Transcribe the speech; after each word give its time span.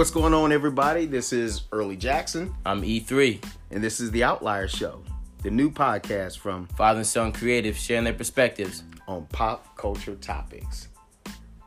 What's 0.00 0.10
going 0.10 0.32
on, 0.32 0.50
everybody? 0.50 1.04
This 1.04 1.30
is 1.30 1.64
Early 1.72 1.94
Jackson, 1.94 2.54
I'm 2.64 2.80
E3. 2.80 3.44
and 3.70 3.84
this 3.84 4.00
is 4.00 4.10
the 4.12 4.24
Outlier 4.24 4.66
Show, 4.66 5.02
the 5.42 5.50
new 5.50 5.70
podcast 5.70 6.38
from 6.38 6.68
Father 6.68 7.00
and 7.00 7.06
son 7.06 7.32
Creative, 7.32 7.76
sharing 7.76 8.04
their 8.04 8.14
perspectives. 8.14 8.82
on 9.06 9.26
pop 9.26 9.76
culture 9.76 10.14
topics. 10.14 10.88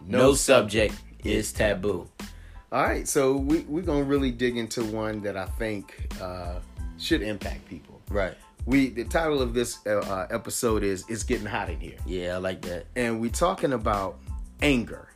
No, 0.07 0.33
subject 0.33 0.95
is 1.23 1.53
taboo. 1.53 2.09
All 2.71 2.81
right, 2.81 3.07
so 3.07 3.37
we, 3.37 3.59
we're 3.67 3.83
going 3.83 4.03
to 4.03 4.09
really 4.09 4.31
dig 4.31 4.57
into 4.57 4.83
one 4.83 5.21
that 5.21 5.37
I 5.37 5.45
think 5.45 6.11
uh, 6.19 6.55
should 6.97 7.21
impact 7.21 7.69
people. 7.69 8.01
Right. 8.09 8.33
We 8.65 8.89
The 8.89 9.03
title 9.03 9.43
of 9.43 9.53
this 9.53 9.77
uh, 9.85 9.99
uh, 9.99 10.27
episode 10.31 10.81
is 10.81 11.05
It's 11.07 11.21
Getting 11.21 11.45
Hot 11.45 11.69
in 11.69 11.79
Here. 11.79 11.97
Yeah, 12.07 12.33
I 12.33 12.37
like 12.37 12.63
that. 12.63 12.87
And 12.95 13.21
we're 13.21 13.29
talking 13.29 13.73
about 13.73 14.17
anger. 14.63 15.12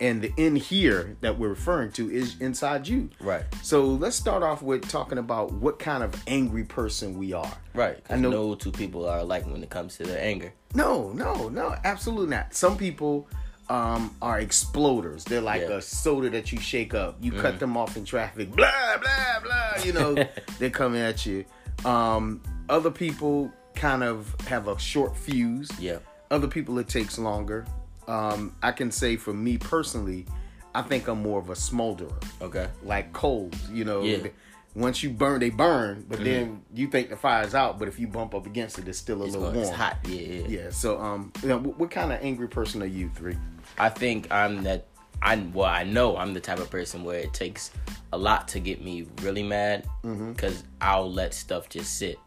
And 0.00 0.20
the 0.22 0.32
in 0.36 0.56
here 0.56 1.16
that 1.20 1.38
we're 1.38 1.48
referring 1.50 1.92
to 1.92 2.10
is 2.10 2.40
inside 2.40 2.88
you. 2.88 3.08
Right. 3.20 3.44
So 3.62 3.84
let's 3.84 4.16
start 4.16 4.42
off 4.42 4.62
with 4.62 4.88
talking 4.88 5.18
about 5.18 5.52
what 5.52 5.78
kind 5.78 6.02
of 6.02 6.12
angry 6.26 6.64
person 6.64 7.16
we 7.18 7.32
are. 7.32 7.52
Right. 7.74 7.98
I 8.10 8.16
know- 8.16 8.30
no 8.30 8.54
two 8.56 8.72
people 8.72 9.08
are 9.08 9.18
alike 9.20 9.46
when 9.46 9.62
it 9.62 9.70
comes 9.70 9.96
to 9.98 10.04
their 10.04 10.20
anger. 10.20 10.52
No, 10.74 11.12
no, 11.12 11.48
no, 11.48 11.74
absolutely 11.84 12.28
not. 12.34 12.54
Some 12.54 12.76
people 12.76 13.28
um, 13.68 14.14
are 14.20 14.40
exploders. 14.40 15.22
They're 15.24 15.40
like 15.40 15.60
Yeah. 15.62 15.66
Mm-hmm. 15.68 15.78
a 15.78 15.82
soda 15.82 16.30
that 16.30 16.50
you 16.52 16.58
shake 16.58 16.92
up. 16.94 17.16
You 17.20 17.30
cut 17.32 17.60
them 17.60 17.76
off 17.76 17.96
in 17.96 18.04
traffic, 18.04 18.50
blah 18.50 18.96
blah 19.00 19.40
blah. 19.42 19.84
You 19.84 19.92
know, 19.92 20.14
they're 20.58 20.70
coming 20.70 21.00
at 21.00 21.24
you. 21.26 21.44
Um, 21.84 22.40
other 22.68 22.90
people 22.90 23.52
kind 23.76 24.02
of 24.02 24.34
have 24.48 24.66
a 24.68 24.76
short 24.78 25.16
fuse. 25.16 25.70
Yeah. 25.78 25.98
Other 26.32 26.48
people 26.48 26.78
it 26.80 26.88
takes 26.88 27.18
longer. 27.18 27.66
Um, 28.10 28.54
I 28.62 28.72
can 28.72 28.90
say 28.90 29.16
for 29.16 29.32
me 29.32 29.56
personally, 29.58 30.26
I 30.74 30.82
think 30.82 31.08
I'm 31.08 31.22
more 31.22 31.38
of 31.40 31.48
a 31.50 31.54
smolderer, 31.54 32.12
Okay. 32.40 32.68
like 32.82 33.12
coals. 33.12 33.54
You 33.70 33.84
know, 33.84 34.02
Yeah. 34.02 34.18
Mm-hmm. 34.18 34.80
once 34.80 35.02
you 35.02 35.10
burn, 35.10 35.40
they 35.40 35.50
burn. 35.50 36.04
But 36.08 36.22
then 36.24 36.62
you 36.74 36.86
think 36.88 37.08
the 37.10 37.16
fire's 37.16 37.54
out, 37.54 37.78
but 37.78 37.88
if 37.88 37.98
you 37.98 38.06
bump 38.06 38.34
up 38.34 38.46
against 38.46 38.78
it, 38.78 38.86
it's 38.88 38.98
still 38.98 39.22
a 39.22 39.26
It's, 39.26 39.34
little 39.34 39.50
warm. 39.52 39.58
it's 39.62 39.70
hot. 39.70 39.98
Yeah, 40.06 40.20
yeah. 40.20 40.46
Yeah. 40.48 40.70
So, 40.70 41.00
um, 41.00 41.32
you 41.42 41.48
know, 41.48 41.58
what, 41.58 41.90
kind 41.90 42.12
of 42.12 42.20
angry 42.22 42.48
person 42.48 42.82
are 42.82 42.86
you? 42.86 43.10
Three. 43.14 43.36
I 43.78 43.88
think 43.88 44.30
I'm 44.32 44.62
that. 44.64 44.86
I 45.22 45.36
well, 45.52 45.66
I 45.68 45.84
know 45.84 46.16
I'm 46.16 46.32
the 46.32 46.40
type 46.40 46.60
of 46.60 46.70
person 46.70 47.04
where 47.04 47.18
it 47.18 47.34
takes 47.34 47.72
a 48.12 48.16
lot 48.18 48.48
to 48.48 48.58
get 48.60 48.82
me 48.82 49.06
really 49.22 49.42
mad 49.42 49.86
because 50.02 50.64
I'll 50.80 51.12
let 51.12 51.34
stuff 51.34 51.68
just 51.68 51.98
sit, 51.98 52.18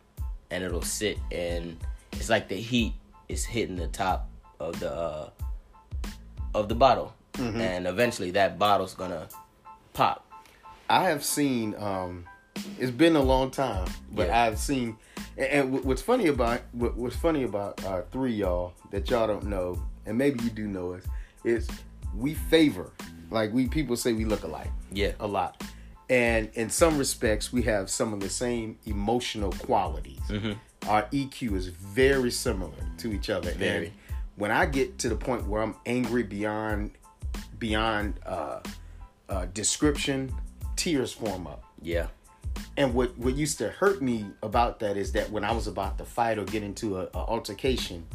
and 0.51 0.63
it'll 0.63 0.83
sit, 0.83 1.17
and 1.31 1.75
it's 2.11 2.29
like 2.29 2.47
the 2.49 2.55
heat 2.55 2.93
is 3.29 3.45
hitting 3.45 3.77
the 3.77 3.87
top 3.87 4.29
of 4.59 4.79
the 4.79 4.93
uh, 4.93 5.29
of 6.53 6.69
the 6.69 6.75
bottle, 6.75 7.13
and 7.37 7.87
eventually 7.87 8.31
that 8.31 8.59
bottle's 8.59 8.93
gonna 8.93 9.27
pop. 9.93 10.25
I 10.89 11.05
have 11.05 11.23
seen. 11.23 11.75
Um, 11.77 12.25
it's 12.79 12.91
been 12.91 13.15
a 13.15 13.21
long 13.21 13.49
time, 13.51 13.87
but 14.11 14.27
Yeah. 14.27 14.43
I've 14.43 14.59
seen. 14.59 14.97
And, 15.37 15.47
and 15.73 15.83
what's 15.83 16.01
funny 16.01 16.27
about 16.27 16.61
what, 16.73 16.95
what's 16.95 17.15
funny 17.15 17.43
about 17.43 17.83
uh, 17.85 18.03
three 18.11 18.33
y'all 18.33 18.73
that 18.91 19.09
y'all 19.09 19.25
don't 19.27 19.45
know, 19.45 19.81
and 20.05 20.17
maybe 20.17 20.43
you 20.43 20.49
do 20.51 20.67
know 20.67 20.93
us, 20.93 21.03
is 21.43 21.67
we 22.15 22.35
favor 22.35 22.91
like 23.31 23.51
we 23.51 23.67
people 23.67 23.95
say 23.95 24.13
we 24.13 24.25
look 24.25 24.43
alike. 24.43 24.69
Yeah. 24.91 25.13
a 25.19 25.25
lot. 25.27 25.63
And 26.09 26.49
in 26.53 26.69
some 26.69 26.99
respects, 26.99 27.51
we 27.51 27.63
have 27.63 27.89
some 27.89 28.13
of 28.13 28.19
the 28.19 28.29
same 28.29 28.77
emotional 28.85 29.51
qualities. 29.53 30.19
Our 30.87 31.03
EQ 31.13 31.55
is 31.55 31.67
very 31.67 32.29
similar 32.29 32.75
to 32.97 33.11
each 33.13 33.29
other. 33.31 33.51
Very. 33.53 33.87
And 33.87 33.93
when 34.35 34.51
I 34.51 34.65
get 34.65 34.97
to 34.99 35.09
the 35.09 35.15
point 35.15 35.47
where 35.47 35.61
I'm 35.61 35.75
angry 35.85 36.23
beyond 36.23 36.91
beyond 37.59 38.19
uh, 38.25 38.59
uh, 39.29 39.45
description, 39.53 40.33
tears 40.75 41.11
form 41.13 41.47
up. 41.47 41.63
Yeah. 41.81 42.07
And 42.77 42.93
what 42.93 43.17
what 43.17 43.35
used 43.35 43.57
to 43.59 43.69
hurt 43.69 44.01
me 44.01 44.25
about 44.41 44.79
that 44.79 44.97
is 44.97 45.11
that 45.13 45.29
when 45.31 45.43
I 45.43 45.51
was 45.51 45.67
about 45.67 45.97
to 45.99 46.05
fight 46.05 46.37
or 46.37 46.43
get 46.45 46.63
into 46.63 46.97
a, 46.99 47.03
a 47.13 47.17
altercation, 47.17 48.05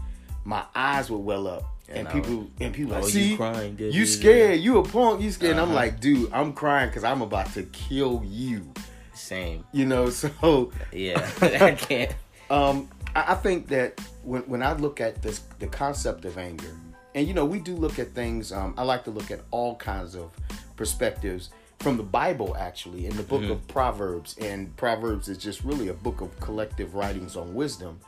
my 0.45 0.65
eyes 0.75 1.11
would 1.11 1.19
well 1.19 1.47
up, 1.47 1.65
and, 1.89 2.07
And 2.09 2.09
people 2.25 2.51
and 2.61 2.75
people 2.75 2.93
Oh, 2.95 3.01
like, 3.01 3.05
you 3.05 3.11
see, 3.31 3.37
crying, 3.37 3.77
you 3.79 3.91
da, 3.91 3.99
da, 3.99 4.05
scared, 4.07 4.61
you 4.61 4.79
a 4.79 4.83
punk, 4.85 5.21
you 5.23 5.31
scared. 5.31 5.53
And 5.53 5.61
I'm 5.61 5.69
Uh-huh. 5.69 5.75
like, 5.77 6.01
dude, 6.01 6.33
I'm 6.33 6.53
crying 6.53 6.89
because 6.89 7.05
I'm 7.05 7.23
about 7.23 7.53
to 7.55 7.63
kill 7.65 8.23
you. 8.25 8.73
Same. 9.15 9.65
You 9.73 9.87
know, 9.87 10.11
so 10.21 10.73
Yeah. 10.93 11.29
I 11.43 11.73
can't. 11.73 12.15
um, 12.51 12.89
I, 13.15 13.33
I 13.33 13.35
think 13.35 13.69
that 13.69 14.01
when 14.23 14.43
when 14.43 14.63
I 14.63 14.73
look 14.75 15.01
at 15.01 15.23
this, 15.23 15.41
the 15.59 15.67
concept 15.67 16.25
of 16.25 16.39
anger, 16.39 16.75
and 17.15 17.27
you 17.27 17.35
know, 17.35 17.45
we 17.45 17.59
do 17.59 17.75
look 17.75 17.99
at 17.99 18.09
things. 18.09 18.53
Um, 18.53 18.75
I 18.77 18.83
like 18.83 19.05
to 19.05 19.11
look 19.11 19.31
at 19.31 19.41
all 19.51 19.77
kinds 19.77 20.15
of 20.15 20.31
perspectives 20.77 21.51
from 21.81 21.97
the 21.97 22.03
Bible, 22.03 22.57
actually, 22.59 23.07
in 23.07 23.17
the 23.17 23.23
book 23.23 23.43
of 23.51 23.67
Proverbs. 23.69 24.37
And 24.39 24.77
Proverbs 24.77 25.29
is 25.29 25.39
just 25.39 25.63
really 25.63 25.89
a 25.89 25.95
book 25.95 26.21
of 26.21 26.39
collective 26.41 26.95
writings 26.95 27.37
on 27.37 27.55
wisdom. 27.55 28.01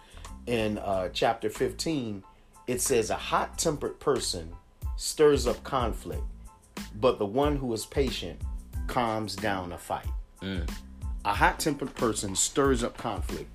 In 0.46 0.78
uh, 0.78 1.10
chapter 1.12 1.48
15, 1.50 2.24
it 2.66 2.80
says, 2.80 3.10
"A 3.10 3.16
hot-tempered 3.16 4.00
person 4.00 4.52
stirs 4.96 5.46
up 5.46 5.62
conflict, 5.64 6.24
but 6.94 7.18
the 7.18 7.26
one 7.26 7.56
who 7.56 7.72
is 7.72 7.86
patient 7.86 8.40
calms 8.86 9.36
down 9.36 9.72
a 9.72 9.78
fight." 9.78 10.06
a 11.24 11.34
hot 11.34 11.58
tempered 11.60 11.94
person 11.94 12.34
stirs 12.34 12.82
up 12.82 12.96
conflict. 12.96 13.50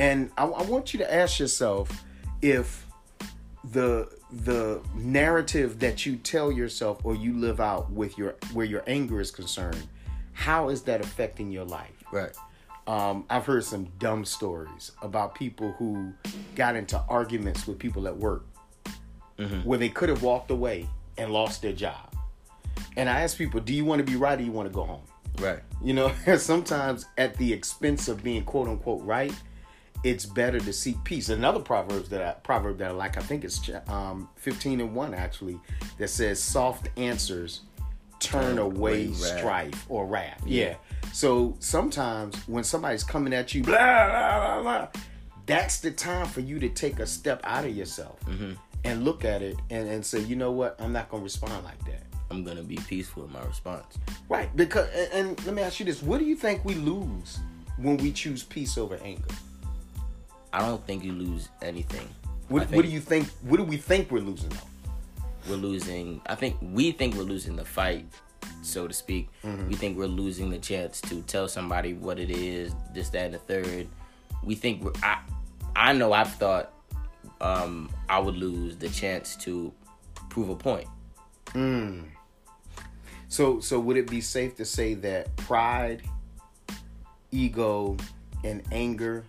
And 0.00 0.30
I, 0.38 0.46
I 0.46 0.62
want 0.62 0.94
you 0.94 0.98
to 0.98 1.14
ask 1.14 1.38
yourself 1.38 2.04
if 2.40 2.86
the 3.72 4.08
the 4.32 4.80
narrative 4.94 5.78
that 5.80 6.06
you 6.06 6.16
tell 6.16 6.50
yourself 6.50 7.00
or 7.04 7.14
you 7.14 7.36
live 7.36 7.60
out 7.60 7.90
with 7.90 8.16
your 8.16 8.36
where 8.54 8.64
your 8.64 8.82
anger 8.86 9.20
is 9.20 9.30
concerned, 9.30 9.86
how 10.32 10.70
is 10.70 10.82
that 10.82 11.02
affecting 11.02 11.52
your 11.52 11.64
life? 11.64 12.02
Right. 12.10 12.34
Um, 12.86 13.26
I've 13.28 13.44
heard 13.44 13.62
some 13.64 13.84
dumb 13.98 14.24
stories 14.24 14.92
about 15.02 15.34
people 15.34 15.72
who 15.72 16.14
got 16.56 16.76
into 16.76 16.98
arguments 17.08 17.66
with 17.66 17.78
people 17.78 18.08
at 18.08 18.16
work 18.16 18.46
where 19.64 19.78
they 19.78 19.88
could 19.88 20.08
have 20.08 20.22
walked 20.22 20.50
away 20.50 20.88
and 21.16 21.32
lost 21.32 21.62
their 21.62 21.72
job. 21.72 22.14
And 22.96 23.08
I 23.08 23.20
ask 23.20 23.36
people, 23.38 23.60
do 23.60 23.72
you 23.72 23.84
want 23.84 24.04
to 24.04 24.04
be 24.04 24.16
right 24.16 24.38
or 24.38 24.42
you 24.42 24.52
want 24.52 24.68
to 24.68 24.74
go 24.74 24.84
home? 24.84 25.02
Right. 25.38 25.60
You 25.82 25.94
know, 25.94 26.12
sometimes 26.36 27.06
at 27.16 27.36
the 27.36 27.52
expense 27.52 28.08
of 28.08 28.22
being 28.22 28.44
quote 28.44 28.68
unquote 28.68 29.02
right, 29.02 29.32
it's 30.04 30.24
better 30.26 30.58
to 30.60 30.72
seek 30.72 31.02
peace. 31.04 31.28
Another 31.28 31.60
proverb 31.60 32.06
that 32.06 32.22
I, 32.22 32.32
proverb 32.40 32.78
that 32.78 32.88
I 32.88 32.92
like, 32.92 33.16
I 33.18 33.20
think 33.20 33.44
it's 33.44 33.60
um, 33.88 34.28
fifteen 34.36 34.80
and 34.80 34.94
one 34.94 35.14
actually, 35.14 35.58
that 35.98 36.08
says 36.08 36.42
soft 36.42 36.88
answers 36.96 37.60
turn 38.18 38.58
away 38.58 39.06
wrath. 39.08 39.38
strife 39.38 39.86
or 39.88 40.06
wrath. 40.06 40.42
Yeah. 40.46 40.64
Yeah. 40.64 40.74
So 41.12 41.56
sometimes 41.58 42.36
when 42.48 42.64
somebody's 42.64 43.04
coming 43.04 43.32
at 43.32 43.54
you, 43.54 43.62
blah 43.62 43.76
blah 43.76 44.62
blah 44.62 44.62
blah, 44.62 44.88
that's 45.46 45.80
the 45.80 45.90
time 45.90 46.26
for 46.26 46.40
you 46.40 46.58
to 46.60 46.68
take 46.68 46.98
a 47.00 47.06
step 47.06 47.40
out 47.44 47.64
of 47.64 47.76
yourself 47.76 48.20
Mm-hmm. 48.26 48.52
and 48.84 49.04
look 49.04 49.24
at 49.24 49.42
it 49.42 49.56
and, 49.70 49.88
and 49.88 50.04
say, 50.04 50.20
you 50.20 50.36
know 50.36 50.52
what, 50.52 50.80
I'm 50.80 50.92
not 50.92 51.08
gonna 51.10 51.22
respond 51.22 51.64
like 51.64 51.82
that. 51.86 52.04
I'm 52.30 52.44
gonna 52.44 52.62
be 52.62 52.76
peaceful 52.76 53.24
in 53.24 53.32
my 53.32 53.42
response. 53.44 53.98
Right, 54.28 54.54
because 54.56 54.88
and, 54.94 55.12
and 55.28 55.46
let 55.46 55.54
me 55.54 55.62
ask 55.62 55.80
you 55.80 55.86
this: 55.86 56.00
What 56.02 56.18
do 56.18 56.24
you 56.24 56.36
think 56.36 56.64
we 56.64 56.74
lose 56.74 57.38
when 57.76 57.96
we 57.96 58.12
choose 58.12 58.42
peace 58.44 58.78
over 58.78 58.98
anger? 59.02 59.24
I 60.52 60.60
don't 60.60 60.84
think 60.86 61.04
you 61.04 61.12
lose 61.12 61.48
anything. 61.62 62.08
What, 62.48 62.70
what 62.70 62.82
do 62.84 62.88
you 62.88 63.00
think? 63.00 63.28
What 63.42 63.58
do 63.58 63.64
we 63.64 63.76
think 63.76 64.10
we're 64.10 64.20
losing? 64.20 64.52
We're 65.48 65.56
losing 65.56 66.20
I 66.26 66.34
think 66.34 66.56
we 66.60 66.92
think 66.92 67.14
we're 67.14 67.22
losing 67.22 67.56
the 67.56 67.64
fight, 67.64 68.06
so 68.62 68.88
to 68.88 68.94
speak. 68.94 69.28
Mm-hmm. 69.44 69.68
We 69.68 69.74
think 69.74 69.96
we're 69.96 70.06
losing 70.06 70.50
the 70.50 70.58
chance 70.58 71.00
to 71.02 71.22
tell 71.22 71.48
somebody 71.48 71.94
what 71.94 72.18
it 72.18 72.30
is, 72.30 72.74
this, 72.92 73.08
that, 73.10 73.26
and 73.26 73.34
the 73.34 73.38
third. 73.38 73.88
We 74.42 74.54
think 74.54 74.82
we're 74.82 74.92
I 75.02 75.20
I 75.76 75.92
know 75.92 76.12
I've 76.12 76.32
thought 76.34 76.72
um 77.40 77.90
I 78.08 78.18
would 78.18 78.36
lose 78.36 78.76
the 78.76 78.88
chance 78.88 79.36
to 79.36 79.72
prove 80.28 80.48
a 80.48 80.56
point. 80.56 80.88
So, 83.28 83.60
so 83.60 83.78
would 83.78 83.96
it 83.96 84.10
be 84.10 84.20
safe 84.20 84.56
to 84.56 84.64
say 84.64 84.94
that 84.94 85.34
pride, 85.36 86.02
ego, 87.30 87.96
and 88.42 88.60
anger 88.72 89.24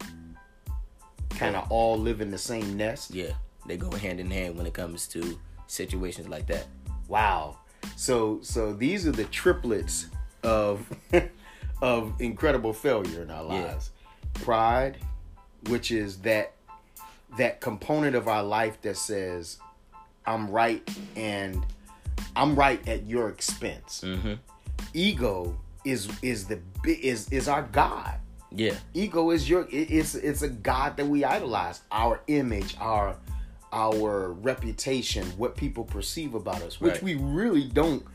kind 1.42 1.56
of 1.56 1.72
all 1.72 1.98
live 1.98 2.22
in 2.22 2.32
the 2.32 2.38
same 2.38 2.78
nest? 2.78 3.12
Yeah. 3.14 3.34
They 3.66 3.78
go 3.78 3.92
hand 3.92 4.20
in 4.20 4.30
hand 4.32 4.58
when 4.58 4.66
it 4.66 4.74
comes 4.74 5.08
to 5.10 5.38
situations 5.68 6.28
like 6.30 6.48
that. 6.48 6.66
Wow. 7.08 7.58
So, 7.96 8.40
so 8.42 8.74
these 8.74 9.08
are 9.08 9.12
the 9.12 9.26
triplets 9.26 10.08
of 10.44 10.86
of 11.82 12.14
incredible 12.20 12.74
failure 12.74 13.22
in 13.24 13.32
our 13.32 13.44
Yeah. 13.46 13.64
lives. 13.66 13.92
Pride, 14.36 14.98
which 15.70 15.92
is 15.92 16.18
that 16.20 16.54
that 17.38 17.62
component 17.62 18.16
of 18.16 18.28
our 18.28 18.44
life 18.44 18.82
that 18.82 18.98
says 18.98 19.58
I'm 20.26 20.50
right 20.50 20.88
and 21.16 21.66
I'm 22.36 22.56
right 22.56 22.86
at 22.88 23.06
your 23.06 23.30
expense. 23.30 24.02
Mm-hmm. 24.06 24.34
Ego 24.94 25.58
is 25.86 26.10
is 26.22 26.46
the 26.46 26.60
is 26.86 27.30
is 27.32 27.48
our 27.48 27.64
god. 27.64 28.20
Yeah. 28.54 28.76
Ego 28.94 29.32
is 29.32 29.50
your 29.50 29.64
it- 29.72 29.90
it's 29.92 30.16
it's 30.16 30.42
a 30.42 30.50
god 30.50 30.98
that 30.98 31.08
we 31.08 31.24
idolize. 31.24 31.82
Our 31.92 32.22
image, 32.28 32.76
our 32.80 33.16
our 33.74 34.32
reputation, 34.34 35.26
what 35.38 35.56
people 35.56 35.84
perceive 35.86 36.34
about 36.36 36.62
us, 36.62 36.82
which 36.82 36.96
Right. 36.96 37.04
we 37.04 37.16
really 37.16 37.64
don't 37.64 38.06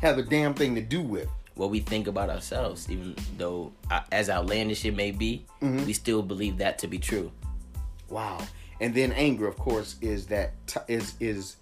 have 0.00 0.18
a 0.18 0.22
damn 0.22 0.54
thing 0.54 0.74
to 0.74 0.80
do 0.80 1.00
with. 1.02 1.28
what 1.56 1.70
we 1.70 1.78
think 1.78 2.08
about 2.08 2.28
ourselves, 2.30 2.90
even 2.90 3.14
though 3.38 3.70
uh, 3.88 4.00
as 4.10 4.28
outlandish 4.28 4.84
it 4.84 4.96
may 4.96 5.12
be, 5.12 5.46
Mm-hmm. 5.62 5.86
we 5.86 5.92
still 5.92 6.20
believe 6.20 6.58
that 6.58 6.78
to 6.80 6.88
be 6.88 6.98
true. 6.98 7.30
Wow. 8.08 8.38
And 8.80 8.92
then 8.92 9.12
anger, 9.12 9.46
of 9.46 9.56
course, 9.56 9.94
is 10.00 10.26
that 10.26 10.52
is 10.88 11.14
is. 11.20 11.54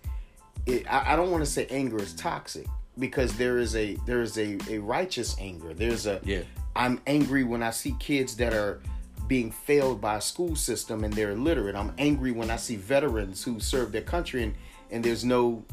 It, 0.64 0.90
I, 0.90 1.12
I 1.12 1.16
don't 1.16 1.30
want 1.30 1.44
to 1.44 1.50
say 1.50 1.66
anger 1.68 1.98
is 2.02 2.14
toxic 2.14 2.66
because 2.98 3.34
there 3.34 3.58
is 3.58 3.76
a 3.76 3.96
there 4.06 4.22
is 4.22 4.38
a, 4.38 4.56
a 4.70 4.78
righteous 4.78 5.36
anger. 5.38 5.74
There's 5.74 6.06
a 6.06 6.22
Yeah. 6.24 6.44
I'm 6.74 7.00
angry 7.06 7.44
when 7.44 7.62
I 7.62 7.70
see 7.70 7.94
kids 7.98 8.36
that 8.36 8.52
are 8.54 8.80
being 9.28 9.50
failed 9.50 10.00
by 10.00 10.16
a 10.16 10.20
school 10.20 10.56
system 10.56 11.04
and 11.04 11.12
they're 11.14 11.30
illiterate. 11.32 11.74
I'm 11.76 11.92
angry 11.98 12.32
when 12.32 12.50
I 12.50 12.56
see 12.56 12.76
veterans 12.76 13.42
who 13.42 13.60
serve 13.60 13.92
their 13.92 14.02
country 14.02 14.42
and, 14.42 14.54
and 14.90 15.04
there's 15.04 15.24
no 15.24 15.64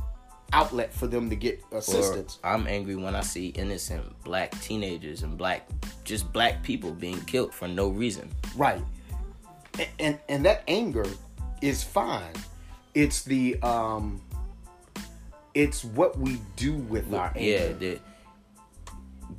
outlet 0.54 0.94
for 0.94 1.08
them 1.08 1.30
to 1.30 1.36
get 1.36 1.62
Or 1.72 1.80
assistance. 1.80 2.40
I'm 2.44 2.68
angry 2.68 2.96
when 2.96 3.16
I 3.16 3.22
see 3.22 3.48
innocent 3.50 4.04
black 4.24 4.60
teenagers 4.62 5.24
and 5.24 5.38
black, 5.38 5.68
just 6.04 6.32
black 6.34 6.64
people 6.64 6.92
being 6.92 7.20
killed 7.22 7.54
for 7.54 7.68
no 7.68 7.90
reason. 7.90 8.30
Right. 8.56 8.82
And, 9.78 9.90
and 10.00 10.20
and 10.28 10.46
that 10.46 10.64
anger 10.68 11.06
is 11.62 11.84
fine. 11.84 12.34
It's 12.94 13.24
the 13.24 13.62
um 13.62 14.22
it's 15.54 15.84
what 15.84 16.18
we 16.18 16.40
do 16.56 16.74
with 16.74 17.14
our 17.14 17.32
Yeah, 17.36 17.58
anger. 17.58 17.74
the, 17.74 18.00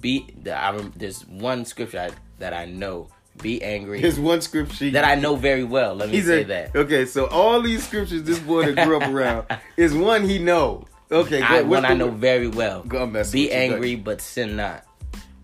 be 0.01 0.27
the, 0.43 0.57
I 0.57 0.73
rem, 0.73 0.93
there's 0.97 1.27
one 1.27 1.65
scripture 1.65 2.01
I, 2.01 2.11
that 2.39 2.53
I 2.53 2.67
know. 2.67 3.09
Be 3.41 3.63
angry. 3.63 4.03
There's 4.03 4.19
one 4.19 4.41
scripture 4.43 4.91
that 4.91 5.05
I 5.05 5.15
know 5.15 5.37
very 5.37 5.65
well. 5.65 5.95
Let 5.95 6.11
me 6.11 6.21
say 6.21 6.43
that. 6.45 6.77
Okay, 6.77 7.07
so 7.07 7.27
all 7.27 7.63
these 7.63 7.87
scriptures 7.87 8.23
this 8.25 8.39
boy 8.39 8.73
that 8.73 8.87
grew 8.87 9.01
up 9.01 9.09
around 9.09 9.47
is 9.77 9.95
one 9.95 10.25
he 10.25 10.39
know. 10.39 10.85
Okay, 11.11 11.41
I, 11.41 11.63
one 11.63 11.85
I 11.85 11.95
know 11.95 12.11
very 12.11 12.49
well. 12.49 12.83
Be 12.83 13.51
angry, 13.51 13.95
but 13.95 14.21
sin 14.21 14.57
not. 14.57 14.85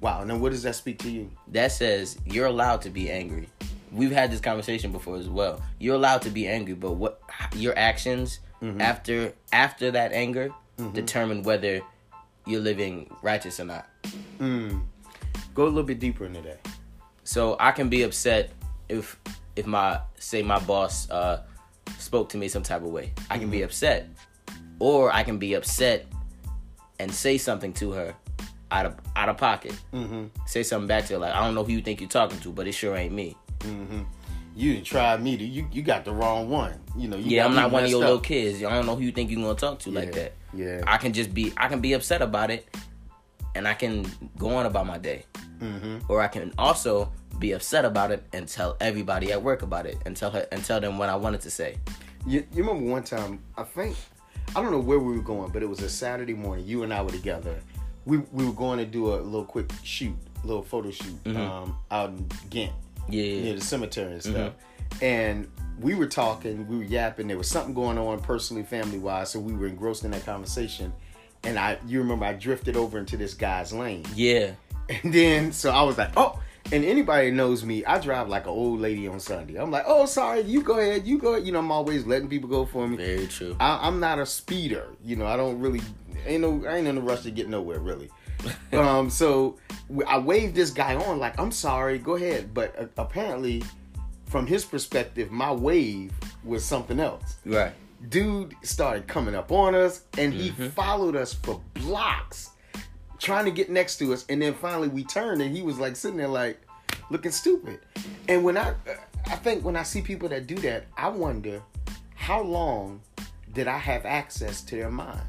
Wow, 0.00 0.24
now 0.24 0.36
what 0.36 0.52
does 0.52 0.62
that 0.64 0.74
speak 0.74 0.98
to 1.00 1.10
you? 1.10 1.30
That 1.48 1.72
says 1.72 2.18
you're 2.26 2.46
allowed 2.46 2.82
to 2.82 2.90
be 2.90 3.10
angry. 3.10 3.48
We've 3.90 4.12
had 4.12 4.30
this 4.30 4.40
conversation 4.40 4.92
before 4.92 5.16
as 5.16 5.28
well. 5.28 5.62
You're 5.78 5.94
allowed 5.94 6.22
to 6.22 6.30
be 6.30 6.46
angry, 6.46 6.74
but 6.74 6.92
what 6.92 7.20
your 7.54 7.76
actions 7.78 8.40
Mm-hmm. 8.62 8.80
after 8.80 9.34
after 9.52 9.90
that 9.90 10.12
anger 10.12 10.48
determine 10.94 11.42
whether 11.42 11.82
you're 12.46 12.60
living 12.60 13.10
righteous 13.22 13.60
or 13.60 13.64
not. 13.64 13.88
Go 15.54 15.64
a 15.64 15.66
little 15.66 15.82
bit 15.82 15.98
deeper 15.98 16.26
into 16.26 16.42
that. 16.42 16.66
So 17.24 17.56
I 17.58 17.72
can 17.72 17.88
be 17.88 18.02
upset 18.02 18.52
if 18.88 19.18
if 19.56 19.66
my 19.66 20.00
say 20.18 20.42
my 20.42 20.58
boss 20.60 21.10
uh, 21.10 21.42
spoke 21.98 22.28
to 22.30 22.36
me 22.36 22.48
some 22.48 22.62
type 22.62 22.82
of 22.82 22.88
way. 22.88 23.12
I 23.30 23.38
can 23.38 23.50
be 23.50 23.62
upset, 23.62 24.08
or 24.78 25.12
I 25.12 25.22
can 25.22 25.38
be 25.38 25.54
upset 25.54 26.06
and 26.98 27.12
say 27.12 27.38
something 27.38 27.72
to 27.74 27.92
her 27.92 28.14
out 28.70 28.86
of 28.86 28.96
out 29.16 29.28
of 29.28 29.38
pocket. 29.38 29.74
Mm-hmm. 29.92 30.26
Say 30.46 30.62
something 30.62 30.86
back 30.86 31.06
to 31.06 31.14
her 31.14 31.18
like 31.18 31.34
I 31.34 31.44
don't 31.44 31.54
know 31.54 31.64
who 31.64 31.72
you 31.72 31.82
think 31.82 32.00
you're 32.00 32.10
talking 32.10 32.38
to, 32.40 32.52
but 32.52 32.66
it 32.66 32.72
sure 32.72 32.94
ain't 32.96 33.14
me. 33.14 33.36
You 34.56 34.72
didn't 34.72 34.86
try 34.86 35.16
me. 35.18 35.36
To, 35.36 35.44
you 35.44 35.68
you 35.70 35.82
got 35.82 36.04
the 36.06 36.12
wrong 36.12 36.48
one. 36.48 36.80
You 36.96 37.08
know. 37.08 37.16
You 37.16 37.36
Yeah, 37.36 37.44
I'm 37.44 37.54
not 37.54 37.70
one 37.70 37.84
of 37.84 37.90
your 37.90 38.02
up. 38.02 38.06
little 38.06 38.20
kids. 38.20 38.64
I 38.64 38.70
don't 38.70 38.86
know 38.86 38.96
who 38.96 39.02
you 39.02 39.12
think 39.12 39.30
you're 39.30 39.40
gonna 39.42 39.54
talk 39.54 39.78
to 39.80 39.90
like 39.90 40.12
that. 40.12 40.32
yeah. 40.54 40.82
I 40.86 40.96
can 40.96 41.12
just 41.12 41.34
be 41.34 41.52
I 41.58 41.68
can 41.68 41.80
be 41.80 41.92
upset 41.92 42.22
about 42.22 42.50
it, 42.50 42.66
and 43.54 43.68
I 43.68 43.74
can 43.74 44.06
go 44.38 44.56
on 44.56 44.64
about 44.64 44.86
my 44.86 44.96
day. 44.96 45.26
Mm-hmm. 45.58 46.10
Or 46.10 46.22
I 46.22 46.28
can 46.28 46.52
also 46.58 47.12
be 47.38 47.52
upset 47.52 47.84
about 47.84 48.10
it 48.10 48.24
and 48.32 48.48
tell 48.48 48.76
everybody 48.80 49.30
at 49.30 49.42
work 49.42 49.60
about 49.60 49.84
it 49.84 49.98
and 50.06 50.16
tell 50.16 50.30
her 50.30 50.46
and 50.50 50.64
tell 50.64 50.80
them 50.80 50.96
what 50.96 51.10
I 51.10 51.16
wanted 51.16 51.42
to 51.42 51.50
say. 51.50 51.76
You, 52.26 52.40
you 52.52 52.64
remember 52.64 52.90
one 52.90 53.04
time? 53.04 53.40
I 53.58 53.62
think 53.62 53.94
I 54.54 54.62
don't 54.62 54.70
know 54.70 54.80
where 54.80 54.98
we 54.98 55.16
were 55.16 55.22
going, 55.22 55.50
but 55.52 55.62
it 55.62 55.68
was 55.68 55.80
a 55.82 55.88
Saturday 55.88 56.32
morning. 56.34 56.64
You 56.66 56.82
and 56.82 56.94
I 56.94 57.02
were 57.02 57.10
together. 57.10 57.56
We 58.06 58.18
we 58.32 58.46
were 58.46 58.52
going 58.54 58.78
to 58.78 58.86
do 58.86 59.12
a 59.14 59.16
little 59.16 59.44
quick 59.44 59.70
shoot, 59.82 60.16
a 60.42 60.46
little 60.46 60.62
photo 60.62 60.90
shoot, 60.90 61.18
um, 61.36 61.76
out 61.90 62.10
in 62.10 62.26
Ghent. 62.48 62.72
Mm-hmm. 63.06 63.12
Yeah, 63.12 63.22
Mm-hmm. 63.24 63.44
near 63.44 63.54
the 63.54 63.60
cemetery 63.60 64.12
and 64.12 64.22
stuff. 64.22 64.52
And 65.02 65.48
we 65.80 65.94
were 65.94 66.06
talking, 66.06 66.66
we 66.68 66.78
were 66.78 66.84
yapping. 66.84 67.28
There 67.28 67.36
was 67.36 67.48
something 67.48 67.74
going 67.74 67.98
on 67.98 68.20
personally, 68.20 68.62
family 68.62 68.98
wise, 68.98 69.30
so 69.30 69.38
we 69.40 69.52
were 69.52 69.66
engrossed 69.66 70.04
in 70.04 70.10
that 70.12 70.24
conversation. 70.24 70.92
And 71.44 71.58
I, 71.58 71.78
you 71.86 71.98
remember, 72.00 72.24
I 72.24 72.32
drifted 72.32 72.76
over 72.76 72.98
into 72.98 73.16
this 73.16 73.34
guy's 73.34 73.72
lane, 73.72 74.04
yeah, 74.14 74.52
and 74.88 75.12
then 75.12 75.52
so 75.52 75.70
I 75.70 75.82
was 75.82 75.98
like, 75.98 76.10
oh. 76.16 76.40
And 76.72 76.84
anybody 76.84 77.30
knows 77.30 77.64
me, 77.64 77.84
I 77.84 78.00
drive 78.00 78.28
like 78.28 78.42
an 78.46 78.50
old 78.50 78.80
lady 78.80 79.06
on 79.06 79.20
Sunday. 79.20 79.54
I'm 79.54 79.70
like, 79.70 79.84
oh, 79.86 80.04
sorry, 80.04 80.40
you 80.40 80.62
go 80.62 80.80
ahead, 80.80 81.06
you 81.06 81.16
go. 81.16 81.34
ahead. 81.34 81.46
You 81.46 81.52
know, 81.52 81.60
I'm 81.60 81.70
always 81.70 82.04
letting 82.06 82.28
people 82.28 82.48
go 82.48 82.66
for 82.66 82.88
me. 82.88 82.96
very 82.96 83.28
true. 83.28 83.54
I, 83.60 83.86
I'm 83.86 84.00
not 84.00 84.18
a 84.18 84.26
speeder. 84.26 84.88
You 85.04 85.14
know, 85.14 85.26
I 85.26 85.36
don't 85.36 85.60
really 85.60 85.80
ain't 86.26 86.40
no 86.40 86.68
I 86.68 86.78
ain't 86.78 86.88
in 86.88 86.98
a 86.98 87.00
rush 87.00 87.22
to 87.22 87.30
get 87.30 87.48
nowhere 87.48 87.78
really. 87.78 88.10
um, 88.72 89.10
so 89.10 89.58
I 90.06 90.18
waved 90.18 90.54
this 90.54 90.70
guy 90.70 90.94
on 90.94 91.18
like 91.18 91.38
I'm 91.38 91.52
sorry, 91.52 91.98
go 91.98 92.14
ahead. 92.14 92.52
But 92.52 92.78
uh, 92.78 92.86
apparently, 92.96 93.62
from 94.26 94.46
his 94.46 94.64
perspective, 94.64 95.30
my 95.30 95.52
wave 95.52 96.12
was 96.44 96.64
something 96.64 97.00
else. 97.00 97.36
right. 97.44 97.72
Dude 98.10 98.54
started 98.62 99.08
coming 99.08 99.34
up 99.34 99.50
on 99.50 99.74
us, 99.74 100.02
and 100.18 100.32
he 100.32 100.50
followed 100.50 101.16
us 101.16 101.32
for 101.32 101.60
blocks, 101.74 102.50
trying 103.18 103.46
to 103.46 103.50
get 103.50 103.70
next 103.70 103.96
to 103.98 104.12
us. 104.12 104.26
And 104.28 104.42
then 104.42 104.52
finally, 104.52 104.88
we 104.88 105.02
turned, 105.02 105.40
and 105.40 105.56
he 105.56 105.62
was 105.62 105.78
like 105.78 105.96
sitting 105.96 106.18
there 106.18 106.28
like 106.28 106.60
looking 107.10 107.30
stupid. 107.30 107.80
And 108.28 108.44
when 108.44 108.58
I, 108.58 108.74
I 109.26 109.36
think 109.36 109.64
when 109.64 109.76
I 109.76 109.82
see 109.82 110.02
people 110.02 110.28
that 110.28 110.46
do 110.46 110.56
that, 110.56 110.84
I 110.96 111.08
wonder 111.08 111.62
how 112.14 112.42
long 112.42 113.00
did 113.52 113.66
I 113.66 113.78
have 113.78 114.04
access 114.04 114.60
to 114.62 114.76
their 114.76 114.90
mind? 114.90 115.22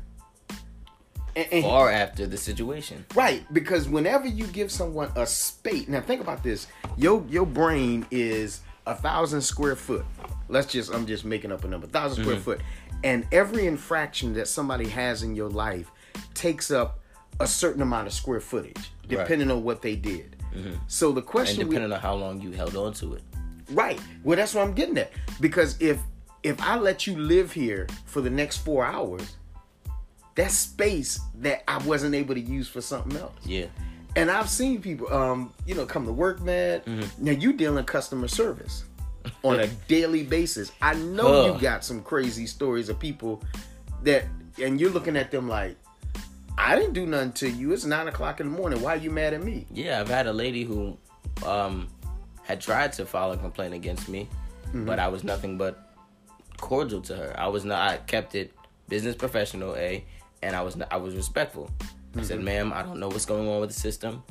And, 1.38 1.54
and- 1.54 1.66
Or 1.66 1.92
after 1.92 2.26
the 2.26 2.38
situation. 2.38 3.06
Right, 3.14 3.46
because 3.54 3.88
whenever 3.88 4.28
you 4.28 4.48
give 4.48 4.72
someone 4.72 5.12
a 5.16 5.26
space, 5.28 5.88
now 5.88 6.02
think 6.02 6.20
about 6.20 6.42
this: 6.44 6.66
your 6.98 7.24
your 7.30 7.46
brain 7.46 8.08
is 8.10 8.62
a 8.88 8.96
thousand 8.96 9.42
square 9.42 9.76
foot. 9.76 10.06
Let's 10.50 10.72
just 10.72 10.92
I'm 10.94 11.06
just 11.06 11.26
making 11.26 11.52
up 11.52 11.64
a 11.64 11.68
number, 11.68 11.86
1000 11.86 12.24
square 12.24 12.36
mm-hmm. 12.36 12.44
foot, 12.44 12.62
and 13.04 13.28
every 13.32 13.68
infraction 13.68 14.34
that 14.34 14.48
somebody 14.48 14.90
has 14.90 15.22
in 15.22 15.36
your 15.36 15.50
life 15.50 15.92
takes 16.34 16.72
up 16.72 17.00
a 17.40 17.46
certain 17.46 17.84
amount 17.84 18.08
of 18.08 18.14
square 18.14 18.40
footage, 18.40 18.92
depending 19.08 19.52
on 19.52 19.64
what 19.64 19.84
they 19.84 19.96
did. 19.96 20.38
Mm-hmm. 20.56 20.74
So 20.88 21.12
the 21.12 21.22
And 21.22 21.28
question, 21.30 21.68
we, 21.68 21.76
depending 21.76 21.94
on 21.94 22.00
how 22.00 22.16
long 22.16 22.42
you 22.42 22.52
held 22.52 22.76
on 22.76 22.94
to 22.94 23.14
it. 23.14 23.22
right? 23.72 24.00
Well, 24.24 24.38
that's 24.38 24.56
what 24.56 24.64
I'm 24.64 24.74
getting 24.74 24.98
at. 24.98 25.12
Because 25.40 25.80
if 25.80 26.00
if 26.42 26.60
I 26.62 26.78
let 26.78 27.06
you 27.06 27.16
live 27.18 27.52
here 27.52 27.88
for 28.06 28.22
the 28.22 28.30
next 28.30 28.58
four 28.58 28.86
hours, 28.86 29.36
that's 30.38 30.54
space 30.54 31.20
that 31.40 31.64
I 31.68 31.80
wasn't 31.80 32.14
able 32.14 32.36
to 32.36 32.40
use 32.40 32.70
for 32.70 32.80
something 32.80 33.20
else. 33.20 33.34
Yeah. 33.44 33.66
And 34.16 34.30
I've 34.30 34.50
seen 34.50 34.82
people, 34.82 35.12
um, 35.12 35.52
you 35.66 35.74
know, 35.74 35.86
come 35.86 36.06
to 36.06 36.14
work 36.14 36.42
mad. 36.42 36.84
Now 37.18 37.32
you 37.32 37.54
dealing 37.54 37.84
customer 37.86 38.28
service 38.28 38.86
on 39.44 39.60
a 39.60 39.68
daily 39.88 40.24
basis. 40.24 40.72
I 40.80 40.94
know 40.94 41.54
you 41.54 41.60
got 41.60 41.84
some 41.84 42.04
crazy 42.04 42.46
stories 42.46 42.88
of 42.88 43.00
people 43.00 43.44
that, 44.04 44.26
and 44.62 44.80
you're 44.80 44.92
looking 44.92 45.18
at 45.18 45.32
them 45.32 45.50
like, 45.50 45.76
I 46.56 46.76
didn't 46.76 46.94
do 46.94 47.08
nothing 47.08 47.34
to 47.34 47.50
you. 47.50 47.74
It's 47.74 47.86
nine 47.86 48.08
o'clock 48.08 48.40
in 48.40 48.52
the 48.52 48.58
morning. 48.58 48.82
Why 48.82 48.94
are 48.94 49.00
you 49.00 49.10
mad 49.10 49.34
at 49.34 49.44
me? 49.44 49.66
Yeah, 49.72 50.00
I've 50.00 50.08
had 50.08 50.28
a 50.28 50.34
lady 50.34 50.64
who 50.64 50.98
um, 51.46 51.88
had 52.44 52.62
tried 52.62 52.94
to 52.94 53.08
file 53.08 53.32
a 53.32 53.38
complaint 53.38 53.74
against 53.74 54.08
me, 54.08 54.30
but 54.74 55.00
I 55.00 55.08
was 55.08 55.24
nothing 55.24 55.58
but 55.58 55.96
cordial 56.58 57.02
to 57.02 57.16
her. 57.16 57.36
I 57.40 57.48
was 57.48 57.66
not. 57.66 57.90
I 57.90 57.98
kept 57.98 58.36
it 58.36 58.54
business 58.88 59.16
professional, 59.16 59.76
a, 59.76 60.04
and 60.42 60.56
I 60.56 60.62
was 60.62 60.78
I 60.92 60.98
was 60.98 61.16
respectful. 61.16 61.70
I 62.16 62.24
said, 62.24 62.42
"Ma'am, 62.42 62.74
I 62.74 62.82
don't 62.82 63.00
know 63.00 63.08
what's 63.08 63.26
going 63.26 63.48
on 63.48 63.60
with 63.60 63.70
the 63.70 63.80
system, 63.80 64.24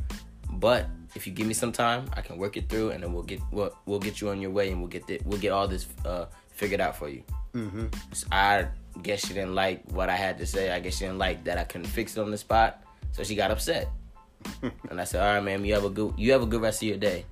but 0.52 0.86
if 1.14 1.26
you 1.26 1.32
give 1.32 1.46
me 1.46 1.54
some 1.54 1.72
time, 1.72 2.06
I 2.14 2.20
can 2.20 2.36
work 2.36 2.56
it 2.56 2.68
through, 2.68 2.90
and 2.90 3.02
then 3.02 3.12
we'll 3.12 3.22
get 3.22 3.40
we'll, 3.50 3.76
we'll 3.86 3.98
get 3.98 4.20
you 4.20 4.28
on 4.28 4.40
your 4.40 4.50
way, 4.50 4.70
and 4.70 4.80
we'll 4.80 4.90
get 4.90 5.06
the, 5.06 5.20
we'll 5.24 5.38
get 5.38 5.52
all 5.52 5.68
this 5.68 5.86
uh, 6.04 6.26
figured 6.50 6.80
out 6.80 6.96
for 6.96 7.08
you." 7.08 7.22
Mm-hmm. 7.54 7.86
I 8.32 8.66
guess 9.02 9.26
she 9.26 9.34
didn't 9.34 9.54
like 9.54 9.82
what 9.90 10.08
I 10.08 10.16
had 10.16 10.38
to 10.38 10.46
say. 10.46 10.70
I 10.70 10.80
guess 10.80 10.98
she 10.98 11.04
didn't 11.04 11.18
like 11.18 11.44
that 11.44 11.58
I 11.58 11.64
couldn't 11.64 11.86
fix 11.86 12.16
it 12.16 12.20
on 12.20 12.30
the 12.30 12.38
spot, 12.38 12.82
so 13.12 13.22
she 13.22 13.34
got 13.34 13.50
upset. 13.50 13.88
and 14.90 15.00
I 15.00 15.04
said, 15.04 15.22
"All 15.22 15.34
right, 15.34 15.42
ma'am, 15.42 15.64
you 15.64 15.74
have 15.74 15.84
a 15.84 15.90
good 15.90 16.14
you 16.16 16.32
have 16.32 16.42
a 16.42 16.46
good 16.46 16.60
rest 16.60 16.82
of 16.82 16.88
your 16.88 16.98
day." 16.98 17.24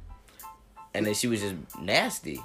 And 0.95 1.05
then 1.05 1.15
she 1.15 1.27
was 1.27 1.41
just 1.41 1.57
nasty. 1.81 2.41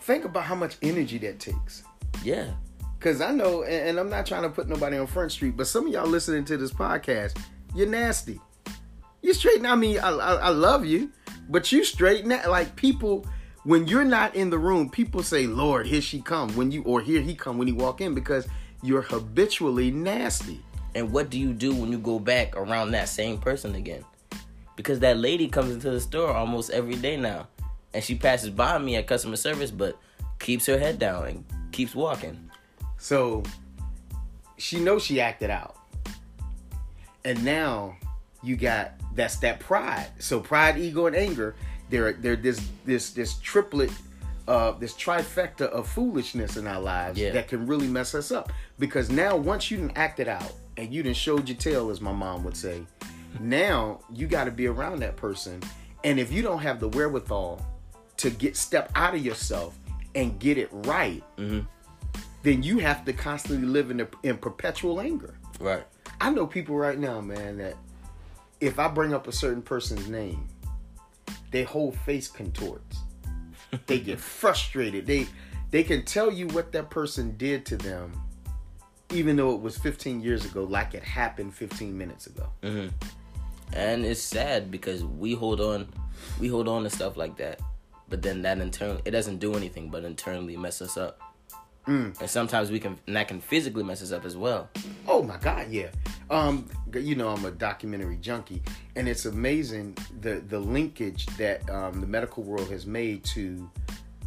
Think 0.00 0.24
about 0.24 0.44
how 0.44 0.54
much 0.54 0.76
energy 0.82 1.18
that 1.18 1.38
takes. 1.38 1.84
Yeah, 2.24 2.50
Cause 3.02 3.20
I 3.20 3.32
know, 3.32 3.64
and, 3.64 3.88
and 3.88 3.98
I'm 3.98 4.08
not 4.08 4.26
trying 4.26 4.42
to 4.42 4.48
put 4.48 4.68
nobody 4.68 4.96
on 4.96 5.08
Front 5.08 5.32
Street, 5.32 5.56
but 5.56 5.66
some 5.66 5.88
of 5.88 5.92
y'all 5.92 6.06
listening 6.06 6.44
to 6.44 6.56
this 6.56 6.72
podcast, 6.72 7.36
you're 7.74 7.88
nasty. 7.88 8.40
You 9.22 9.34
straight. 9.34 9.64
I 9.66 9.74
mean, 9.74 9.98
I, 9.98 10.10
I, 10.10 10.34
I 10.34 10.48
love 10.50 10.86
you, 10.86 11.10
but 11.48 11.72
you 11.72 11.84
straight. 11.84 12.24
na- 12.24 12.48
Like 12.48 12.76
people, 12.76 13.26
when 13.64 13.88
you're 13.88 14.04
not 14.04 14.36
in 14.36 14.50
the 14.50 14.58
room, 14.58 14.88
people 14.88 15.24
say, 15.24 15.48
"Lord, 15.48 15.86
here 15.86 16.00
she 16.00 16.20
come." 16.20 16.54
When 16.54 16.70
you 16.70 16.84
or 16.84 17.00
here 17.00 17.20
he 17.20 17.34
come 17.34 17.58
when 17.58 17.66
he 17.66 17.72
walk 17.72 18.00
in, 18.00 18.14
because 18.14 18.46
you're 18.84 19.02
habitually 19.02 19.90
nasty. 19.90 20.60
And 20.94 21.10
what 21.10 21.28
do 21.28 21.40
you 21.40 21.52
do 21.54 21.74
when 21.74 21.90
you 21.90 21.98
go 21.98 22.20
back 22.20 22.56
around 22.56 22.92
that 22.92 23.08
same 23.08 23.38
person 23.38 23.74
again? 23.74 24.04
Because 24.76 25.00
that 25.00 25.16
lady 25.18 25.48
comes 25.48 25.72
into 25.72 25.90
the 25.90 26.00
store 26.00 26.32
almost 26.32 26.70
every 26.70 26.96
day 26.96 27.16
now. 27.16 27.48
And 27.94 28.04
she 28.04 28.14
passes 28.14 28.50
by 28.50 28.78
me 28.78 28.94
at 28.96 29.06
customer 29.06 29.36
service, 29.36 29.70
but 29.72 29.98
keeps 30.38 30.66
her 30.66 30.78
head 30.78 30.98
down 30.98 31.26
and 31.26 31.44
keeps 31.72 31.94
walking. 31.94 32.50
So 33.02 33.42
she 34.58 34.78
knows 34.78 35.02
she 35.02 35.20
acted 35.20 35.50
out. 35.50 35.74
And 37.24 37.44
now 37.44 37.96
you 38.44 38.54
got 38.56 38.92
that's 39.16 39.36
that 39.36 39.58
pride. 39.58 40.06
So 40.20 40.38
pride, 40.38 40.78
ego, 40.78 41.06
and 41.06 41.16
anger. 41.16 41.56
They're 41.90 42.12
they're 42.12 42.36
this 42.36 42.64
this 42.84 43.10
this 43.10 43.38
triplet, 43.38 43.90
uh, 44.46 44.72
this 44.72 44.94
trifecta 44.94 45.62
of 45.62 45.88
foolishness 45.88 46.56
in 46.56 46.68
our 46.68 46.80
lives 46.80 47.18
Yeah. 47.18 47.32
that 47.32 47.48
can 47.48 47.66
really 47.66 47.88
mess 47.88 48.14
us 48.14 48.30
up. 48.30 48.52
Because 48.78 49.10
now 49.10 49.36
once 49.36 49.68
you 49.70 49.78
done 49.78 49.92
acted 49.96 50.28
out 50.28 50.52
and 50.76 50.94
you 50.94 51.02
done 51.02 51.12
showed 51.14 51.48
your 51.48 51.58
tail, 51.58 51.90
as 51.90 52.00
my 52.00 52.12
mom 52.12 52.44
would 52.44 52.56
say, 52.56 52.82
now 53.40 53.98
you 54.12 54.28
got 54.28 54.44
to 54.44 54.52
be 54.52 54.68
around 54.68 55.00
that 55.00 55.16
person. 55.16 55.60
And 56.04 56.20
if 56.20 56.32
you 56.32 56.40
don't 56.42 56.60
have 56.60 56.78
the 56.78 56.88
wherewithal 56.88 57.66
to 58.18 58.30
get 58.30 58.56
step 58.56 58.92
out 58.94 59.14
of 59.14 59.24
yourself 59.24 59.76
and 60.14 60.38
get 60.38 60.56
it 60.56 60.68
right, 60.72 61.22
then 62.42 62.62
you 62.62 62.78
have 62.78 63.04
to 63.04 63.12
constantly 63.12 63.66
live 63.66 63.90
in, 63.90 64.00
a, 64.00 64.08
in 64.22 64.36
perpetual 64.36 65.00
anger. 65.00 65.34
Right. 65.60 65.84
I 66.20 66.30
know 66.30 66.46
people 66.46 66.76
right 66.76 66.98
now, 66.98 67.20
man, 67.20 67.58
that 67.58 67.76
if 68.60 68.78
I 68.78 68.88
bring 68.88 69.14
up 69.14 69.28
a 69.28 69.32
certain 69.32 69.62
person's 69.62 70.08
name, 70.08 70.48
their 71.50 71.64
whole 71.64 71.92
face 71.92 72.28
contorts. 72.28 72.98
they 73.86 74.00
get 74.00 74.20
frustrated. 74.40 75.06
They 75.06 75.26
they 75.70 75.82
can 75.82 76.04
tell 76.04 76.30
you 76.30 76.48
what 76.48 76.72
that 76.72 76.90
person 76.90 77.36
did 77.38 77.64
to 77.66 77.76
them, 77.78 78.12
even 79.10 79.36
though 79.36 79.54
it 79.54 79.60
was 79.60 79.78
15 79.78 80.20
years 80.20 80.44
ago, 80.44 80.64
like 80.64 80.94
it 80.94 81.02
happened 81.02 81.54
15 81.54 81.96
minutes 81.96 82.26
ago. 82.26 82.48
Mm-hmm. 82.62 82.88
and 83.72 84.04
it's 84.04 84.20
sad 84.20 84.70
because 84.70 85.02
we 85.02 85.34
hold 85.34 85.60
on 85.60 85.88
we 86.38 86.46
hold 86.48 86.68
on 86.68 86.82
to 86.84 86.90
stuff 86.90 87.16
like 87.16 87.36
that 87.38 87.58
but 88.08 88.20
then 88.20 88.42
that 88.42 88.58
in 88.58 88.70
turn 88.70 89.00
it 89.04 89.12
doesn't 89.12 89.38
do 89.38 89.54
anything 89.54 89.88
but 89.88 90.04
internally 90.04 90.56
mess 90.56 90.82
us 90.82 90.96
up 90.96 91.20
and 91.86 92.30
sometimes 92.30 92.70
we 92.70 92.78
can 92.78 92.98
and 93.06 93.16
that 93.16 93.28
can 93.28 93.40
physically 93.40 93.82
mess 93.82 94.02
us 94.02 94.12
up 94.12 94.24
as 94.24 94.36
well 94.36 94.68
Oh 95.08 95.22
my 95.22 95.36
God, 95.36 95.68
yeah. 95.70 95.88
Um, 96.30 96.68
you 96.94 97.16
know, 97.16 97.28
I'm 97.28 97.44
a 97.44 97.50
documentary 97.50 98.16
junkie, 98.16 98.62
and 98.96 99.08
it's 99.08 99.26
amazing 99.26 99.96
the 100.20 100.42
the 100.48 100.58
linkage 100.58 101.26
that 101.36 101.68
um, 101.68 102.00
the 102.00 102.06
medical 102.06 102.42
world 102.42 102.70
has 102.70 102.86
made 102.86 103.24
to 103.24 103.68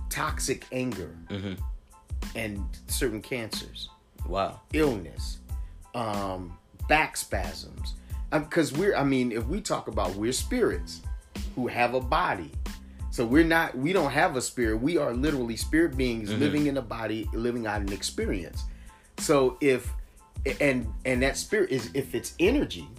toxic 0.10 0.66
anger 0.72 1.16
and 2.36 2.64
certain 2.88 3.22
cancers. 3.22 3.90
wow 4.28 4.60
illness, 4.74 5.40
um, 5.94 6.58
back 6.90 7.18
spasms. 7.18 7.96
Because 8.32 8.74
we're, 8.74 8.96
I 8.96 9.04
mean, 9.04 9.32
if 9.32 9.46
we 9.48 9.62
talk 9.62 9.88
about 9.88 10.14
we're 10.16 10.34
spirits 10.34 11.02
who 11.56 11.68
have 11.68 11.94
a 11.94 12.02
body, 12.02 12.52
so 13.16 13.26
we're 13.26 13.46
not, 13.46 13.78
we 13.78 13.94
don't 13.94 14.12
have 14.12 14.36
a 14.36 14.42
spirit. 14.42 14.82
We 14.82 14.98
are 14.98 15.14
literally 15.14 15.56
spirit 15.56 15.96
beings 15.96 16.34
living 16.34 16.68
in 16.68 16.76
a 16.76 16.82
body, 16.82 17.30
living 17.32 17.66
out 17.66 17.80
an 17.80 17.94
experience. 17.94 18.66
So 19.20 19.58
if, 19.62 19.90
and 20.60 20.86
and 21.06 21.24
that 21.24 21.38
spirit 21.38 21.72
is 21.72 21.90
if 21.94 22.14
it's 22.14 22.34
energy, 22.42 22.90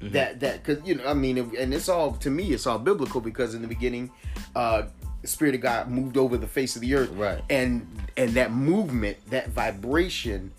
that 0.00 0.40
that 0.40 0.64
because 0.64 0.82
you 0.88 0.94
know, 0.94 1.06
I 1.06 1.12
mean, 1.12 1.36
and 1.36 1.74
it's 1.74 1.90
all 1.90 2.12
to 2.12 2.30
me, 2.30 2.54
it's 2.54 2.66
all 2.66 2.78
biblical 2.78 3.20
because 3.20 3.54
in 3.54 3.60
the 3.60 3.68
beginning, 3.68 4.10
uh, 4.56 4.84
the 5.20 5.28
spirit 5.28 5.54
of 5.54 5.60
God 5.60 5.90
moved 5.90 6.16
over 6.16 6.38
the 6.38 6.46
face 6.46 6.74
of 6.74 6.80
the 6.80 6.94
earth, 6.94 7.10
Right. 7.10 7.42
and 7.50 7.86
and 8.16 8.30
that 8.30 8.52
movement, 8.52 9.18
that 9.28 9.50
vibration, 9.50 10.50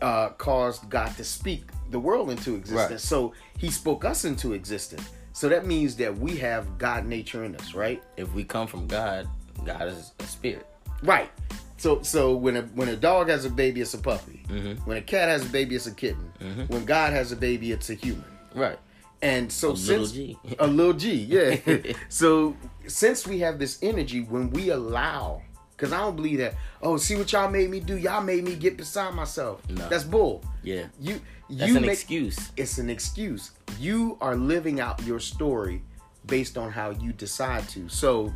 uh, 0.00 0.30
caused 0.30 0.88
God 0.88 1.14
to 1.18 1.24
speak 1.24 1.64
the 1.90 2.00
world 2.00 2.30
into 2.30 2.54
existence. 2.54 2.90
Right. 2.90 3.00
So 3.00 3.34
He 3.58 3.70
spoke 3.70 4.06
us 4.06 4.24
into 4.24 4.54
existence. 4.54 5.10
So 5.38 5.48
that 5.48 5.66
means 5.66 5.94
that 5.96 6.16
we 6.18 6.36
have 6.38 6.78
God 6.78 7.06
nature 7.06 7.44
in 7.44 7.54
us, 7.56 7.74
right? 7.74 8.02
if 8.16 8.32
we 8.34 8.42
come 8.42 8.66
from 8.66 8.86
god 8.88 9.28
god 9.64 9.86
is 9.88 10.12
a 10.18 10.24
spirit 10.24 10.66
Right. 11.02 11.30
So 11.76 12.02
so 12.02 12.34
when 12.34 12.56
a 12.56 12.62
when 12.74 12.88
a 12.88 12.96
dog 12.96 13.28
has 13.28 13.44
a 13.44 13.50
baby, 13.50 13.80
it's 13.80 13.94
a 13.94 13.98
puppy. 13.98 14.42
Mm-hmm. 14.48 14.84
When 14.84 14.96
a 14.96 15.02
cat 15.02 15.28
has 15.28 15.46
a 15.46 15.48
baby, 15.48 15.76
it's 15.76 15.86
a 15.86 15.94
kitten. 15.94 16.32
When 16.68 16.84
God 16.84 17.12
has 17.12 17.30
a 17.30 17.36
baby, 17.36 17.72
it's 17.72 17.90
a 17.90 17.94
human. 17.94 18.24
right 18.54 18.78
And 19.22 19.50
so 19.50 19.68
A 19.68 19.70
little 19.70 20.06
since 20.06 20.12
G. 20.12 20.38
a 20.58 20.66
little 20.66 20.92
G, 20.92 21.14
yeah. 21.14 21.92
so 22.08 22.56
since 22.86 23.26
we 23.26 23.38
have 23.40 23.58
this 23.58 23.78
energy, 23.82 24.22
when 24.22 24.50
we 24.50 24.70
allow, 24.70 25.42
because 25.78 25.92
I 25.92 25.98
don't 26.00 26.16
believe 26.16 26.38
that. 26.38 26.56
Oh, 26.82 26.96
see 26.96 27.14
what 27.16 27.30
y'all 27.32 27.48
made 27.48 27.70
me 27.70 27.78
do? 27.80 27.96
Y'all 27.96 28.20
made 28.22 28.42
me 28.44 28.56
get 28.56 28.76
beside 28.76 29.14
myself. 29.14 29.62
No. 29.70 29.88
That's 29.88 30.02
bull. 30.04 30.42
yeah 30.64 30.86
You 31.00 31.20
that's 31.48 31.70
you 31.70 31.76
an 31.76 31.82
make 31.82 31.92
excuse 31.92 32.50
it's 32.56 32.76
an 32.78 32.90
excuse. 32.90 33.52
You 33.78 34.18
are 34.20 34.34
living 34.36 34.80
out 34.80 35.00
your 35.04 35.20
story 35.20 35.82
based 36.26 36.58
on 36.58 36.70
how 36.72 36.90
you 36.90 37.12
decide 37.12 37.68
to. 37.70 37.88
So 37.88 38.32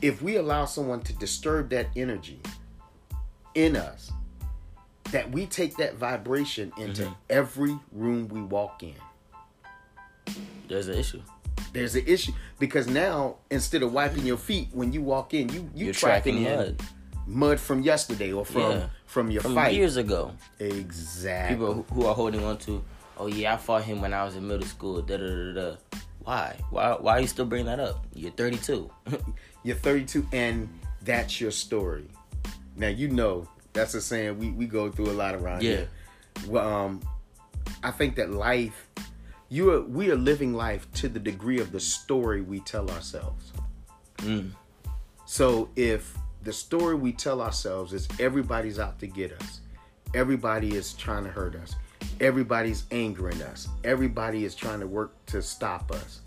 if 0.00 0.22
we 0.22 0.36
allow 0.36 0.64
someone 0.64 1.02
to 1.02 1.12
disturb 1.12 1.68
that 1.70 1.88
energy 1.94 2.40
in 3.54 3.76
us, 3.76 4.10
that 5.10 5.30
we 5.30 5.44
take 5.46 5.76
that 5.76 5.96
vibration 5.96 6.72
into 6.78 7.02
Mm-hmm. 7.02 7.12
every 7.28 7.78
room 7.92 8.28
we 8.28 8.40
walk 8.40 8.82
in. 8.82 8.94
there's 10.68 10.88
an 10.88 10.96
issue 10.98 11.20
There's 11.72 11.94
an 11.94 12.04
issue 12.06 12.32
because 12.58 12.86
now 12.86 13.36
instead 13.50 13.82
of 13.82 13.92
wiping 13.92 14.26
your 14.26 14.36
feet 14.36 14.68
when 14.72 14.92
you 14.92 15.02
walk 15.02 15.32
in, 15.34 15.48
you 15.48 15.70
you 15.74 15.86
you're 15.86 15.94
tracking 15.94 16.42
tracking 16.44 16.46
in 16.46 16.56
mud 16.58 16.82
mud 17.26 17.60
from 17.60 17.82
yesterday 17.82 18.32
or 18.32 18.44
from 18.44 18.72
Yeah. 18.72 18.86
from 19.06 19.30
your 19.30 19.42
from 19.42 19.54
fight. 19.54 19.74
years 19.74 19.96
ago 19.96 20.32
Exactly. 20.58 21.56
people 21.56 21.72
who- 21.74 21.94
who 21.94 22.06
are 22.06 22.14
holding 22.14 22.44
on 22.44 22.58
to 22.58 22.82
oh 23.16 23.26
yeah 23.28 23.54
i 23.54 23.56
fought 23.56 23.84
him 23.84 24.00
when 24.00 24.12
i 24.12 24.24
was 24.24 24.34
in 24.34 24.46
middle 24.46 24.66
school 24.66 25.00
da 25.02 25.16
da 25.16 25.26
da 25.26 25.52
da 25.52 25.76
why 26.24 26.56
why 26.70 26.92
why 27.00 27.12
are 27.18 27.20
you 27.20 27.26
still 27.28 27.44
bringing 27.46 27.66
that 27.66 27.78
up 27.78 28.04
you're 28.14 28.32
32 28.32 28.90
You're 29.64 29.76
32 29.76 30.26
and 30.32 30.68
that's 31.02 31.40
your 31.40 31.52
story. 31.52 32.08
Now 32.74 32.88
you 32.88 33.06
know 33.08 33.46
that's 33.72 33.94
a 33.94 34.00
saying 34.00 34.38
we, 34.40 34.50
we 34.50 34.66
go 34.66 34.90
through 34.90 35.10
a 35.10 35.14
lot 35.22 35.36
around 35.36 35.62
Yeah. 35.62 35.70
here. 35.76 35.88
Well, 36.48 36.68
um, 36.68 37.00
I 37.84 37.92
think 37.92 38.16
that 38.16 38.30
life, 38.32 38.88
you 39.52 39.70
are 39.70 39.82
we 39.82 40.10
are 40.10 40.16
living 40.16 40.54
life 40.54 40.90
to 40.94 41.10
the 41.10 41.20
degree 41.20 41.60
of 41.60 41.72
the 41.72 41.80
story 41.80 42.40
we 42.40 42.60
tell 42.60 42.90
ourselves. 42.90 43.52
Mm. 44.18 44.52
So 45.26 45.68
if 45.76 46.16
the 46.42 46.52
story 46.54 46.94
we 46.94 47.12
tell 47.12 47.42
ourselves 47.42 47.92
is 47.92 48.08
everybody's 48.18 48.78
out 48.78 48.98
to 49.00 49.06
get 49.06 49.30
us, 49.32 49.60
everybody 50.14 50.74
is 50.74 50.94
trying 50.94 51.24
to 51.24 51.30
hurt 51.30 51.54
us, 51.54 51.74
everybody's 52.18 52.84
angering 52.92 53.42
us, 53.42 53.68
everybody 53.84 54.46
is 54.46 54.54
trying 54.54 54.80
to 54.80 54.86
work 54.86 55.12
to 55.26 55.42
stop 55.42 55.92
us, 55.92 56.20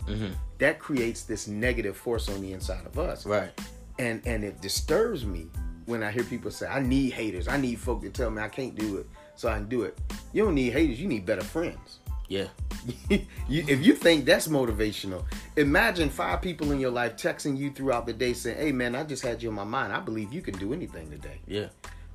that 0.58 0.78
creates 0.78 1.24
this 1.24 1.48
negative 1.48 1.96
force 1.96 2.28
on 2.28 2.40
the 2.40 2.52
inside 2.52 2.86
of 2.86 2.96
us 2.96 3.26
right 3.26 3.50
and 3.98 4.22
and 4.24 4.44
it 4.44 4.60
disturbs 4.60 5.24
me 5.24 5.48
when 5.86 6.02
I 6.02 6.12
hear 6.12 6.24
people 6.24 6.52
say, 6.52 6.66
"I 6.68 6.80
need 6.80 7.12
haters. 7.12 7.48
I 7.48 7.56
need 7.56 7.80
folk 7.80 8.02
to 8.02 8.10
tell 8.10 8.30
me 8.30 8.40
I 8.40 8.48
can't 8.48 8.76
do 8.76 8.98
it, 8.98 9.06
so 9.34 9.48
I 9.48 9.54
can 9.54 9.68
do 9.68 9.82
it." 9.82 9.98
You 10.32 10.44
don't 10.44 10.54
need 10.54 10.72
haters. 10.72 11.00
You 11.00 11.08
need 11.08 11.26
better 11.26 11.44
friends. 11.44 11.98
Yeah 12.28 12.48
you, 13.08 13.24
if 13.48 13.84
you 13.84 13.94
think 13.94 14.24
that's 14.24 14.46
motivational, 14.46 15.24
imagine 15.56 16.08
five 16.08 16.40
people 16.40 16.70
in 16.70 16.78
your 16.78 16.90
life 16.90 17.16
texting 17.16 17.56
you 17.56 17.70
throughout 17.70 18.06
the 18.06 18.12
day 18.12 18.32
saying, 18.32 18.58
"Hey, 18.58 18.70
man, 18.70 18.94
I 18.94 19.02
just 19.02 19.24
had 19.24 19.42
you 19.42 19.48
on 19.48 19.56
my 19.56 19.64
mind. 19.64 19.92
I 19.92 19.98
believe 19.98 20.32
you 20.32 20.40
can 20.40 20.56
do 20.56 20.72
anything 20.72 21.10
today." 21.10 21.40
yeah 21.46 21.66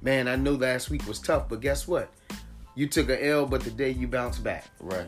Man, 0.02 0.28
I 0.28 0.36
know 0.36 0.54
last 0.54 0.90
week 0.90 1.06
was 1.08 1.20
tough, 1.20 1.48
but 1.48 1.62
guess 1.62 1.88
what? 1.88 2.12
You 2.74 2.88
took 2.88 3.10
a 3.10 3.24
L, 3.24 3.46
but 3.46 3.62
today 3.62 3.92
you 3.92 4.08
bounced 4.08 4.44
back. 4.44 4.66
right 4.80 5.08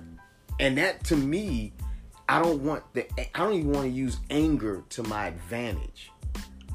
And 0.59 0.77
that 0.77 1.03
to 1.05 1.15
me, 1.15 1.73
I 2.29 2.41
don't 2.41 2.63
want 2.63 2.83
the 2.93 3.07
I 3.35 3.39
don't 3.39 3.53
even 3.53 3.71
want 3.71 3.85
to 3.85 3.91
use 3.91 4.17
anger 4.29 4.83
to 4.89 5.03
my 5.03 5.27
advantage. 5.27 6.11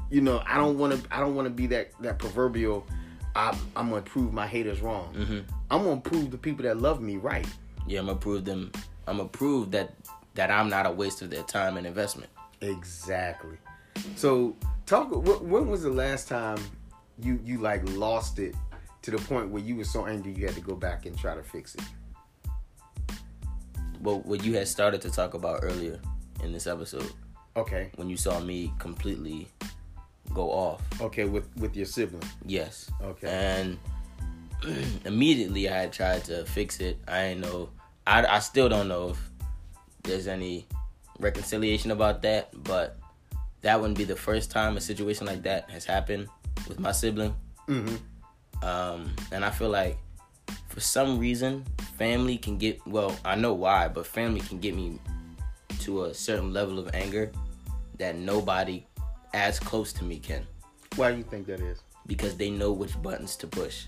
You 0.09 0.21
know, 0.21 0.41
I 0.45 0.57
don't 0.57 0.77
want 0.77 1.01
to 1.01 1.15
I 1.15 1.19
don't 1.19 1.35
want 1.35 1.45
to 1.45 1.53
be 1.53 1.67
that 1.67 1.91
that 2.01 2.19
proverbial 2.19 2.85
I'm, 3.35 3.57
I'm 3.75 3.89
gonna 3.89 4.01
prove 4.01 4.33
my 4.33 4.47
haters 4.47 4.81
wrong. 4.81 5.13
Mm-hmm. 5.13 5.39
I'm 5.71 5.83
gonna 5.83 6.01
prove 6.01 6.31
the 6.31 6.37
people 6.37 6.63
that 6.63 6.81
love 6.81 7.01
me 7.01 7.17
right. 7.17 7.47
Yeah, 7.87 7.99
I'm 7.99 8.05
gonna 8.07 8.17
prove 8.19 8.45
them. 8.45 8.71
I'm 9.07 9.17
gonna 9.17 9.29
prove 9.29 9.71
that 9.71 9.93
that 10.35 10.51
I'm 10.51 10.69
not 10.69 10.85
a 10.85 10.91
waste 10.91 11.21
of 11.21 11.29
their 11.29 11.43
time 11.43 11.77
and 11.77 11.85
investment. 11.87 12.29
Exactly. 12.61 13.57
So 14.15 14.55
talk. 14.85 15.09
wh- 15.09 15.43
When 15.43 15.67
was 15.67 15.83
the 15.83 15.89
last 15.89 16.27
time 16.27 16.59
you 17.21 17.39
you 17.43 17.57
like 17.59 17.81
lost 17.89 18.39
it 18.39 18.55
to 19.01 19.11
the 19.11 19.17
point 19.17 19.49
where 19.49 19.61
you 19.63 19.75
were 19.75 19.83
so 19.85 20.05
angry 20.05 20.33
you 20.33 20.45
had 20.45 20.55
to 20.55 20.61
go 20.61 20.75
back 20.75 21.05
and 21.05 21.17
try 21.17 21.33
to 21.35 21.43
fix 21.43 21.75
it? 21.75 21.81
But 24.01 24.25
what 24.25 24.43
you 24.43 24.53
had 24.53 24.67
started 24.67 25.01
to 25.01 25.09
talk 25.11 25.33
about 25.33 25.59
earlier 25.63 25.99
in 26.43 26.53
this 26.53 26.67
episode, 26.67 27.11
Okay. 27.57 27.91
when 27.95 28.09
you 28.09 28.15
saw 28.15 28.39
me 28.39 28.71
completely 28.79 29.47
go 30.33 30.49
off, 30.51 30.81
Okay. 31.01 31.25
With 31.25 31.49
with 31.57 31.75
your 31.75 31.85
sibling. 31.85 32.23
yes, 32.45 32.89
Okay. 33.01 33.27
and 33.27 33.77
immediately 35.05 35.69
I 35.69 35.77
had 35.77 35.93
tried 35.93 36.23
to 36.25 36.45
fix 36.45 36.79
it. 36.79 36.97
I 37.07 37.23
ain't 37.23 37.39
know. 37.39 37.69
I 38.05 38.25
I 38.25 38.39
still 38.39 38.69
don't 38.69 38.87
know 38.87 39.09
if 39.09 39.31
there's 40.03 40.27
any 40.27 40.67
reconciliation 41.19 41.91
about 41.91 42.21
that, 42.23 42.49
but 42.63 42.97
that 43.61 43.79
wouldn't 43.79 43.97
be 43.97 44.05
the 44.05 44.15
first 44.15 44.51
time 44.51 44.77
a 44.77 44.81
situation 44.81 45.27
like 45.27 45.43
that 45.43 45.69
has 45.69 45.85
happened 45.85 46.27
with 46.67 46.79
my 46.79 46.91
sibling. 46.91 47.35
Mm-hmm. 47.67 48.65
um, 48.67 49.13
and 49.31 49.45
I 49.45 49.51
feel 49.51 49.69
like 49.69 49.99
for 50.69 50.79
some 50.79 51.19
reason 51.19 51.63
family 51.99 52.35
can 52.35 52.57
get 52.57 52.83
well 52.87 53.15
I 53.23 53.35
know 53.35 53.53
why 53.53 53.87
but 53.87 54.07
family 54.07 54.39
can 54.39 54.59
get 54.59 54.75
me 54.75 54.99
to 55.81 56.05
a 56.05 56.13
certain 56.15 56.51
level 56.51 56.79
of 56.79 56.89
anger 56.95 57.31
that 57.99 58.15
nobody 58.15 58.87
as 59.35 59.59
close 59.59 59.93
to 59.93 60.03
me 60.03 60.17
can 60.17 60.47
Why 60.95 61.11
do 61.11 61.17
you 61.17 61.23
think 61.23 61.45
that 61.45 61.59
is? 61.59 61.81
because 62.07 62.35
they 62.37 62.49
know 62.49 62.71
which 62.71 62.99
buttons 63.03 63.35
to 63.35 63.45
push 63.45 63.85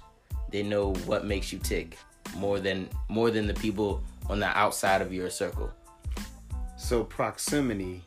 they 0.51 0.63
know 0.63 0.93
what 1.05 1.25
makes 1.25 1.51
you 1.51 1.59
tick 1.59 1.97
more 2.35 2.59
than 2.59 2.87
more 3.09 3.31
than 3.31 3.47
the 3.47 3.53
people 3.55 4.03
on 4.29 4.39
the 4.39 4.45
outside 4.57 5.01
of 5.01 5.11
your 5.13 5.29
circle 5.29 5.71
So 6.77 7.03
proximity 7.03 8.03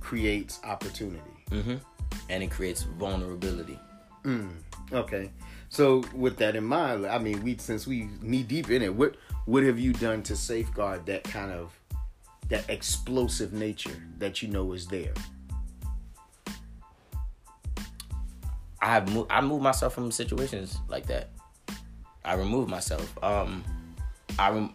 creates 0.00 0.60
opportunity. 0.64 1.20
hmm 1.50 1.76
And 2.28 2.42
it 2.42 2.50
creates 2.50 2.82
vulnerability. 2.82 3.78
Okay. 4.92 5.30
So 5.68 6.04
with 6.14 6.36
that 6.38 6.56
in 6.56 6.64
mind, 6.64 7.06
I 7.06 7.18
mean, 7.18 7.42
we 7.42 7.56
since 7.58 7.86
we 7.86 8.08
knee 8.22 8.42
deep 8.42 8.70
in 8.70 8.82
it, 8.82 8.94
what 8.94 9.16
what 9.46 9.62
have 9.64 9.78
you 9.78 9.92
done 9.92 10.22
to 10.24 10.36
safeguard 10.36 11.06
that 11.06 11.24
kind 11.24 11.50
of 11.52 11.78
that 12.48 12.68
explosive 12.70 13.52
nature 13.52 13.96
that 14.18 14.42
you 14.42 14.48
know 14.48 14.72
is 14.72 14.86
there? 14.86 15.12
I 18.84 18.88
have 18.88 19.10
moved, 19.10 19.32
I 19.32 19.40
moved 19.40 19.62
myself 19.62 19.94
from 19.94 20.10
situations 20.10 20.78
like 20.88 21.06
that. 21.06 21.30
I 22.22 22.34
remove 22.34 22.68
myself. 22.68 23.16
Um, 23.24 23.64
I 24.38 24.50
rem- 24.50 24.74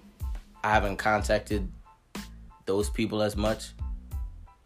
I 0.63 0.71
haven't 0.71 0.97
contacted 0.97 1.71
those 2.65 2.89
people 2.89 3.21
as 3.21 3.37
much. 3.37 3.73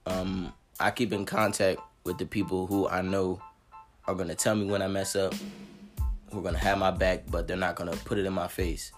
Um, 0.06 0.54
I 0.80 0.92
keep 0.92 1.12
in 1.12 1.26
contact 1.26 1.82
with 2.06 2.18
the 2.18 2.26
people 2.26 2.68
who 2.68 2.88
I 2.88 3.02
know 3.02 3.42
are 4.08 4.16
gonna 4.16 4.34
tell 4.34 4.56
me 4.56 4.64
when 4.66 4.82
I 4.82 4.88
mess 4.88 5.14
up. 5.14 5.36
Who 6.32 6.40
are 6.40 6.42
gonna 6.42 6.58
have 6.58 6.78
my 6.78 6.92
back, 6.92 7.30
but 7.30 7.46
they're 7.46 7.58
not 7.58 7.76
gonna 7.76 7.98
put 8.06 8.18
it 8.18 8.26
in 8.26 8.32
my 8.32 8.48
face. 8.48 8.94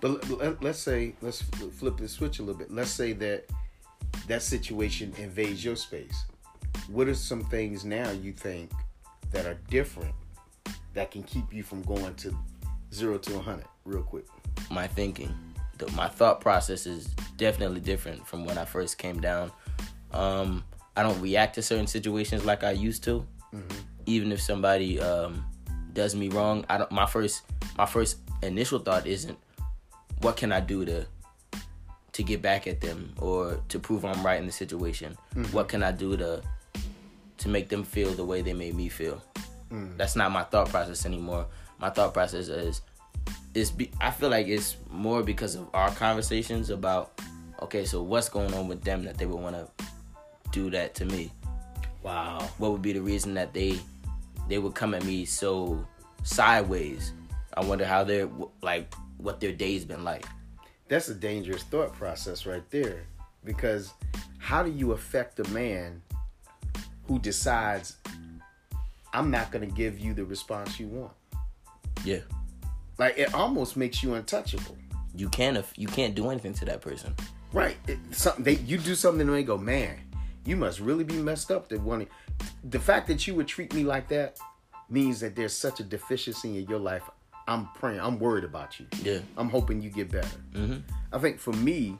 But 0.00 0.26
let, 0.30 0.62
let's 0.62 0.78
say 0.78 1.14
let's 1.20 1.42
flip 1.42 1.98
the 1.98 2.08
switch 2.08 2.38
a 2.38 2.42
little 2.42 2.58
bit. 2.58 2.72
Let's 2.72 2.90
say 2.90 3.12
that 3.12 3.44
that 4.26 4.40
situation 4.40 5.12
invades 5.18 5.62
your 5.62 5.76
space. 5.76 6.24
What 6.88 7.08
are 7.08 7.14
some 7.14 7.44
things 7.44 7.84
now 7.84 8.10
you 8.10 8.32
think 8.32 8.70
that 9.32 9.46
are 9.46 9.58
different 9.68 10.14
that 10.94 11.10
can 11.10 11.22
keep 11.22 11.52
you 11.52 11.62
from 11.62 11.82
going 11.82 12.14
to 12.16 12.36
zero 12.92 13.18
to 13.18 13.34
100 13.34 13.64
real 13.84 14.02
quick? 14.02 14.26
my 14.70 14.86
thinking. 14.86 15.34
The, 15.78 15.90
my 15.92 16.08
thought 16.08 16.40
process 16.40 16.86
is 16.86 17.06
definitely 17.36 17.80
different 17.80 18.26
from 18.26 18.44
when 18.44 18.58
I 18.58 18.64
first 18.64 18.98
came 18.98 19.20
down. 19.20 19.50
Um, 20.12 20.64
I 20.96 21.02
don't 21.02 21.20
react 21.20 21.54
to 21.54 21.62
certain 21.62 21.86
situations 21.86 22.44
like 22.44 22.64
I 22.64 22.72
used 22.72 23.04
to. 23.04 23.26
Even 24.06 24.32
if 24.32 24.40
somebody 24.40 25.00
um, 25.00 25.44
does 25.92 26.14
me 26.14 26.28
wrong, 26.28 26.64
I 26.68 26.78
don't. 26.78 26.90
My 26.90 27.06
first, 27.06 27.42
my 27.76 27.86
first 27.86 28.18
initial 28.42 28.78
thought 28.78 29.06
isn't, 29.06 29.38
"What 30.20 30.36
can 30.36 30.52
I 30.52 30.60
do 30.60 30.84
to, 30.84 31.06
to 32.12 32.22
get 32.22 32.42
back 32.42 32.66
at 32.66 32.80
them 32.80 33.12
or 33.20 33.60
to 33.68 33.78
prove 33.78 34.04
I'm 34.04 34.24
right 34.24 34.40
in 34.40 34.46
the 34.46 34.52
situation? 34.52 35.16
What 35.52 35.68
can 35.68 35.82
I 35.82 35.92
do 35.92 36.16
to, 36.16 36.42
to 37.38 37.48
make 37.48 37.68
them 37.68 37.84
feel 37.84 38.10
the 38.12 38.24
way 38.24 38.42
they 38.42 38.52
made 38.52 38.74
me 38.74 38.88
feel?" 38.88 39.22
Mm. 39.70 39.96
That's 39.96 40.16
not 40.16 40.30
my 40.30 40.44
thought 40.44 40.68
process 40.68 41.06
anymore. 41.06 41.46
My 41.78 41.90
thought 41.90 42.14
process 42.14 42.48
is, 42.48 42.82
it's 43.54 43.70
be, 43.70 43.90
I 44.00 44.10
feel 44.10 44.28
like 44.28 44.46
it's 44.46 44.76
more 44.90 45.22
because 45.22 45.54
of 45.54 45.68
our 45.74 45.90
conversations 45.90 46.70
about 46.70 47.20
okay, 47.62 47.84
so 47.84 48.02
what's 48.02 48.28
going 48.28 48.52
on 48.54 48.68
with 48.68 48.82
them 48.82 49.04
that 49.04 49.16
they 49.16 49.26
would 49.26 49.40
want 49.40 49.54
to 49.54 49.86
do 50.50 50.68
that 50.70 50.94
to 50.96 51.04
me? 51.04 51.32
Wow. 52.02 52.38
What 52.58 52.72
would 52.72 52.82
be 52.82 52.92
the 52.92 53.02
reason 53.02 53.34
that 53.34 53.54
they 53.54 53.78
they 54.48 54.58
would 54.58 54.74
come 54.74 54.94
at 54.94 55.04
me 55.04 55.24
so 55.24 55.86
sideways? 56.24 57.12
I 57.56 57.64
wonder 57.64 57.86
how 57.86 58.04
they're 58.04 58.28
like 58.62 58.92
what 59.18 59.40
their 59.40 59.52
day's 59.52 59.84
been 59.84 60.04
like. 60.04 60.26
That's 60.88 61.08
a 61.08 61.14
dangerous 61.14 61.62
thought 61.62 61.92
process 61.94 62.44
right 62.44 62.68
there. 62.70 63.04
Because 63.44 63.92
how 64.38 64.62
do 64.62 64.70
you 64.70 64.92
affect 64.92 65.40
a 65.40 65.48
man 65.50 66.02
who 67.06 67.18
decides, 67.18 67.96
I'm 69.12 69.30
not 69.30 69.50
going 69.50 69.68
to 69.68 69.74
give 69.74 69.98
you 69.98 70.14
the 70.14 70.24
response 70.24 70.78
you 70.80 70.88
want? 70.88 71.12
Yeah, 72.04 72.20
Like, 72.98 73.18
it 73.18 73.32
almost 73.34 73.76
makes 73.76 74.02
you 74.02 74.14
untouchable. 74.14 74.76
you 75.14 75.28
can't 75.28 75.56
if 75.56 75.72
you 75.76 75.86
can't 75.88 76.14
do 76.14 76.30
anything 76.30 76.54
to 76.54 76.64
that 76.64 76.80
person. 76.80 77.14
Right. 77.52 77.76
It, 77.86 77.98
something 78.12 78.44
they 78.44 78.54
you 78.54 78.78
do 78.78 78.94
something 78.94 79.20
and 79.26 79.36
they 79.36 79.42
go, 79.42 79.58
man, 79.58 79.98
you 80.46 80.56
must 80.56 80.80
really 80.80 81.04
be 81.04 81.16
messed 81.16 81.50
up 81.50 81.68
to 81.68 81.76
want 81.76 82.08
to. 82.08 82.46
The 82.70 82.80
fact 82.80 83.06
that 83.08 83.26
you 83.26 83.34
would 83.34 83.46
treat 83.46 83.74
me 83.74 83.84
like 83.84 84.08
that 84.08 84.38
means 84.88 85.20
that 85.20 85.36
there's 85.36 85.52
such 85.52 85.78
a 85.80 85.82
deficiency 85.84 86.58
in 86.58 86.66
your 86.66 86.78
life. 86.78 87.02
I'm 87.46 87.68
praying. 87.74 88.00
I'm 88.00 88.18
worried 88.18 88.44
about 88.44 88.80
you. 88.80 88.86
Yeah. 89.02 89.18
I'm 89.36 89.50
hoping 89.50 89.82
you 89.82 89.90
get 89.90 90.10
better. 90.10 90.38
Mm-hmm. 90.54 90.78
I 91.12 91.18
think 91.18 91.38
for 91.38 91.52
me, 91.52 91.98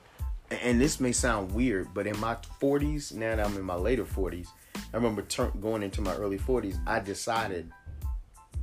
and 0.50 0.80
this 0.80 1.00
may 1.00 1.12
sound 1.12 1.52
weird, 1.52 1.92
but 1.92 2.06
in 2.06 2.18
my 2.18 2.36
40s, 2.60 3.12
now 3.14 3.36
that 3.36 3.44
I'm 3.44 3.56
in 3.56 3.62
my 3.62 3.74
later 3.74 4.04
40s, 4.04 4.48
I 4.92 4.96
remember 4.96 5.22
turn, 5.22 5.52
going 5.60 5.82
into 5.82 6.02
my 6.02 6.14
early 6.16 6.38
40s, 6.38 6.78
I 6.86 7.00
decided 7.00 7.70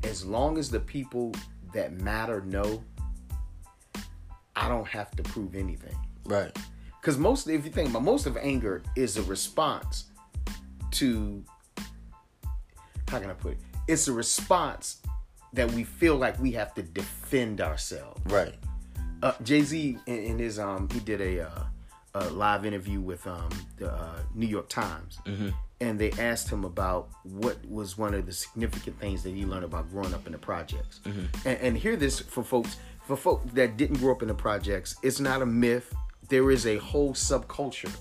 as 0.04 0.26
long 0.26 0.58
as 0.58 0.70
the 0.70 0.80
people 0.80 1.34
that 1.74 1.94
matter 1.94 2.42
know, 2.42 2.84
I 4.56 4.68
don't 4.68 4.88
have 4.88 5.12
to 5.12 5.24
prove 5.24 5.56
anything. 5.56 5.96
Right. 6.26 6.56
Because 7.02 7.18
most, 7.18 7.48
of, 7.48 7.54
if 7.54 7.66
you 7.66 7.72
think 7.72 7.90
about 7.90 8.04
most 8.04 8.26
of 8.26 8.38
anger 8.38 8.84
is 8.96 9.18
a 9.18 9.24
response 9.24 10.06
to, 10.92 11.44
how 13.08 13.20
can 13.20 13.30
I 13.30 13.34
put 13.34 13.54
it? 13.54 13.60
It's 13.88 14.08
a 14.08 14.14
response 14.14 15.02
that 15.54 15.72
we 15.72 15.84
feel 15.84 16.16
like 16.16 16.40
we 16.40 16.52
have 16.52 16.76
to 16.76 16.84
defend 16.84 17.62
ourselves. 17.62 18.22
Right. 18.26 18.54
Uh, 19.24 19.34
Jay 19.44 19.62
Z 19.62 19.98
in, 20.06 20.18
in 20.18 20.40
his 20.40 20.60
um, 20.60 20.88
he 20.94 21.00
did 21.00 21.22
a, 21.22 21.48
uh, 21.48 21.64
a 22.14 22.30
live 22.30 22.66
interview 22.66 23.02
with 23.02 23.26
um 23.28 23.50
the 23.78 23.92
uh, 23.92 24.20
New 24.34 24.48
York 24.48 24.70
Times, 24.70 25.20
and 25.82 25.98
they 25.98 26.12
asked 26.12 26.50
him 26.50 26.66
about 26.66 27.10
what 27.24 27.58
was 27.70 27.98
one 27.98 28.14
of 28.14 28.26
the 28.26 28.34
significant 28.34 29.00
things 29.00 29.24
that 29.24 29.34
he 29.34 29.46
learned 29.46 29.64
about 29.64 29.90
growing 29.90 30.14
up 30.14 30.26
in 30.26 30.34
the 30.34 30.38
projects. 30.38 31.00
Mm-hmm. 31.06 31.48
And, 31.48 31.60
and 31.60 31.78
hear 31.78 31.96
this 31.96 32.20
for 32.20 32.44
folks 32.44 32.78
for 33.06 33.16
folk 33.16 33.42
that 33.54 33.76
didn't 33.76 33.98
grow 33.98 34.12
up 34.12 34.22
in 34.22 34.28
the 34.28 34.34
projects, 34.34 34.96
it's 35.02 35.20
not 35.20 35.42
a 35.42 35.46
myth. 35.46 35.94
There 36.28 36.52
is 36.52 36.68
a 36.68 36.78
whole 36.78 37.14
subculture 37.14 37.92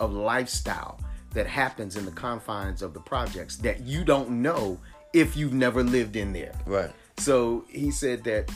of 0.00 0.12
lifestyle 0.12 0.98
that 1.32 1.46
happens 1.46 1.96
in 1.96 2.04
the 2.04 2.10
confines 2.10 2.82
of 2.82 2.94
the 2.94 3.00
projects 3.00 3.56
that 3.58 3.80
you 3.82 4.04
don't 4.04 4.30
know 4.30 4.80
if 5.12 5.36
you've 5.36 5.52
never 5.52 5.82
lived 5.84 6.16
in 6.16 6.32
there. 6.32 6.52
Right. 6.66 6.90
So 7.18 7.64
he 7.68 7.90
said 7.90 8.24
that 8.24 8.50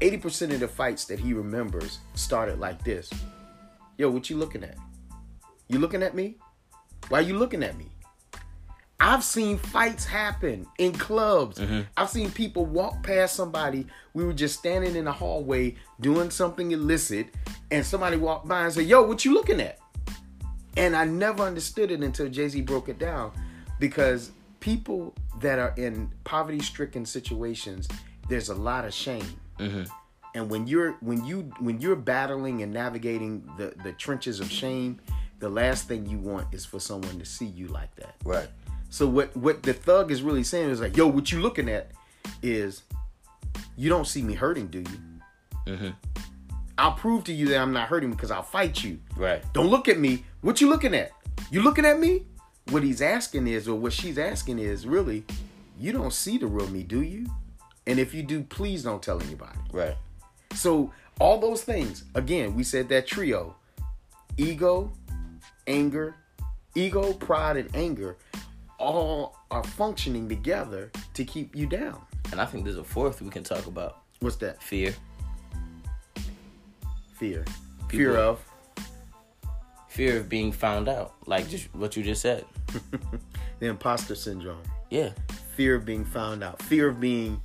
80% 0.00 0.52
of 0.52 0.60
the 0.60 0.68
fights 0.68 1.04
that 1.04 1.20
he 1.20 1.32
remembers 1.32 1.98
started 2.14 2.58
like 2.58 2.82
this. 2.82 3.10
Yo, 3.98 4.10
what 4.10 4.30
you 4.30 4.36
looking 4.36 4.64
at? 4.64 4.76
You 5.68 5.78
looking 5.78 6.02
at 6.02 6.14
me? 6.14 6.36
Why 7.08 7.18
are 7.18 7.22
you 7.22 7.36
looking 7.36 7.62
at 7.62 7.76
me? 7.76 7.86
I've 9.00 9.24
seen 9.24 9.56
fights 9.56 10.04
happen 10.04 10.66
in 10.78 10.92
clubs. 10.92 11.58
Mm-hmm. 11.58 11.80
I've 11.96 12.10
seen 12.10 12.30
people 12.30 12.66
walk 12.66 13.02
past 13.02 13.34
somebody. 13.34 13.86
We 14.12 14.24
were 14.24 14.34
just 14.34 14.58
standing 14.58 14.94
in 14.94 15.06
the 15.06 15.12
hallway 15.12 15.76
doing 16.00 16.30
something 16.30 16.70
illicit, 16.72 17.28
and 17.70 17.84
somebody 17.84 18.18
walked 18.18 18.46
by 18.46 18.64
and 18.64 18.72
said, 18.72 18.84
Yo, 18.86 19.02
what 19.02 19.24
you 19.24 19.32
looking 19.32 19.60
at? 19.60 19.78
And 20.76 20.94
I 20.94 21.04
never 21.04 21.42
understood 21.42 21.90
it 21.90 22.02
until 22.02 22.28
Jay 22.28 22.48
Z 22.48 22.60
broke 22.62 22.90
it 22.90 22.98
down 22.98 23.32
because 23.78 24.32
people 24.60 25.14
that 25.40 25.58
are 25.58 25.74
in 25.76 26.10
poverty 26.24 26.60
stricken 26.60 27.06
situations, 27.06 27.88
there's 28.28 28.50
a 28.50 28.54
lot 28.54 28.84
of 28.84 28.92
shame. 28.92 29.24
Mm-hmm. 29.58 29.84
And 30.34 30.48
when 30.48 30.66
you're 30.66 30.92
when 31.00 31.24
you 31.24 31.50
when 31.58 31.80
you're 31.80 31.96
battling 31.96 32.62
and 32.62 32.72
navigating 32.72 33.50
the 33.56 33.74
the 33.82 33.92
trenches 33.92 34.38
of 34.40 34.50
shame, 34.50 35.00
the 35.40 35.48
last 35.48 35.88
thing 35.88 36.06
you 36.06 36.18
want 36.18 36.46
is 36.52 36.64
for 36.64 36.78
someone 36.78 37.18
to 37.18 37.24
see 37.24 37.46
you 37.46 37.66
like 37.68 37.94
that. 37.96 38.14
Right. 38.24 38.48
So 38.90 39.06
what 39.06 39.36
what 39.36 39.62
the 39.62 39.72
thug 39.72 40.10
is 40.10 40.22
really 40.22 40.44
saying 40.44 40.70
is 40.70 40.80
like, 40.80 40.96
yo, 40.96 41.06
what 41.06 41.32
you 41.32 41.40
looking 41.40 41.68
at 41.68 41.90
is 42.42 42.82
you 43.76 43.88
don't 43.88 44.06
see 44.06 44.22
me 44.22 44.34
hurting, 44.34 44.68
do 44.68 44.80
you? 44.80 45.72
Mhm. 45.74 45.94
I'll 46.78 46.92
prove 46.92 47.24
to 47.24 47.32
you 47.32 47.48
that 47.48 47.58
I'm 47.58 47.72
not 47.72 47.88
hurting 47.88 48.10
because 48.10 48.30
I'll 48.30 48.42
fight 48.42 48.82
you. 48.82 48.98
Right. 49.16 49.42
Don't 49.52 49.68
look 49.68 49.88
at 49.88 49.98
me. 49.98 50.24
What 50.40 50.60
you 50.60 50.68
looking 50.68 50.94
at? 50.94 51.12
You 51.50 51.62
looking 51.62 51.84
at 51.84 51.98
me? 51.98 52.24
What 52.70 52.82
he's 52.82 53.02
asking 53.02 53.48
is, 53.48 53.68
or 53.68 53.78
what 53.78 53.92
she's 53.92 54.16
asking 54.16 54.58
is, 54.58 54.86
really, 54.86 55.24
you 55.78 55.92
don't 55.92 56.12
see 56.12 56.38
the 56.38 56.46
real 56.46 56.68
me, 56.68 56.82
do 56.82 57.02
you? 57.02 57.26
And 57.86 57.98
if 57.98 58.14
you 58.14 58.22
do, 58.22 58.42
please 58.42 58.82
don't 58.82 59.02
tell 59.02 59.20
anybody. 59.20 59.58
Right. 59.72 59.96
So 60.54 60.92
all 61.20 61.38
those 61.38 61.62
things, 61.62 62.04
again, 62.14 62.54
we 62.54 62.64
said 62.64 62.88
that 62.88 63.06
trio: 63.06 63.56
ego, 64.36 64.90
anger, 65.66 66.16
ego, 66.74 67.12
pride, 67.12 67.56
and 67.56 67.74
anger, 67.74 68.16
all 68.78 69.36
are 69.50 69.64
functioning 69.64 70.28
together 70.28 70.90
to 71.14 71.24
keep 71.24 71.54
you 71.54 71.66
down. 71.66 72.00
And 72.32 72.40
I 72.40 72.46
think 72.46 72.64
there's 72.64 72.78
a 72.78 72.84
fourth 72.84 73.20
we 73.20 73.30
can 73.30 73.44
talk 73.44 73.66
about. 73.66 73.98
What's 74.20 74.36
that? 74.36 74.62
Fear. 74.62 74.94
Fear. 77.18 77.44
People- 77.88 77.88
Fear 77.88 78.16
of 78.16 78.40
Fear 79.88 80.18
of 80.18 80.28
being 80.28 80.52
found 80.52 80.88
out. 80.88 81.14
Like 81.26 81.48
just 81.48 81.74
what 81.74 81.96
you 81.96 82.04
just 82.04 82.22
said. 82.22 82.44
the 83.58 83.66
imposter 83.66 84.14
syndrome. 84.14 84.62
Yeah. 84.88 85.10
Fear 85.56 85.74
of 85.74 85.84
being 85.84 86.04
found 86.04 86.44
out. 86.44 86.62
Fear 86.62 86.88
of 86.88 87.00
being 87.00 87.40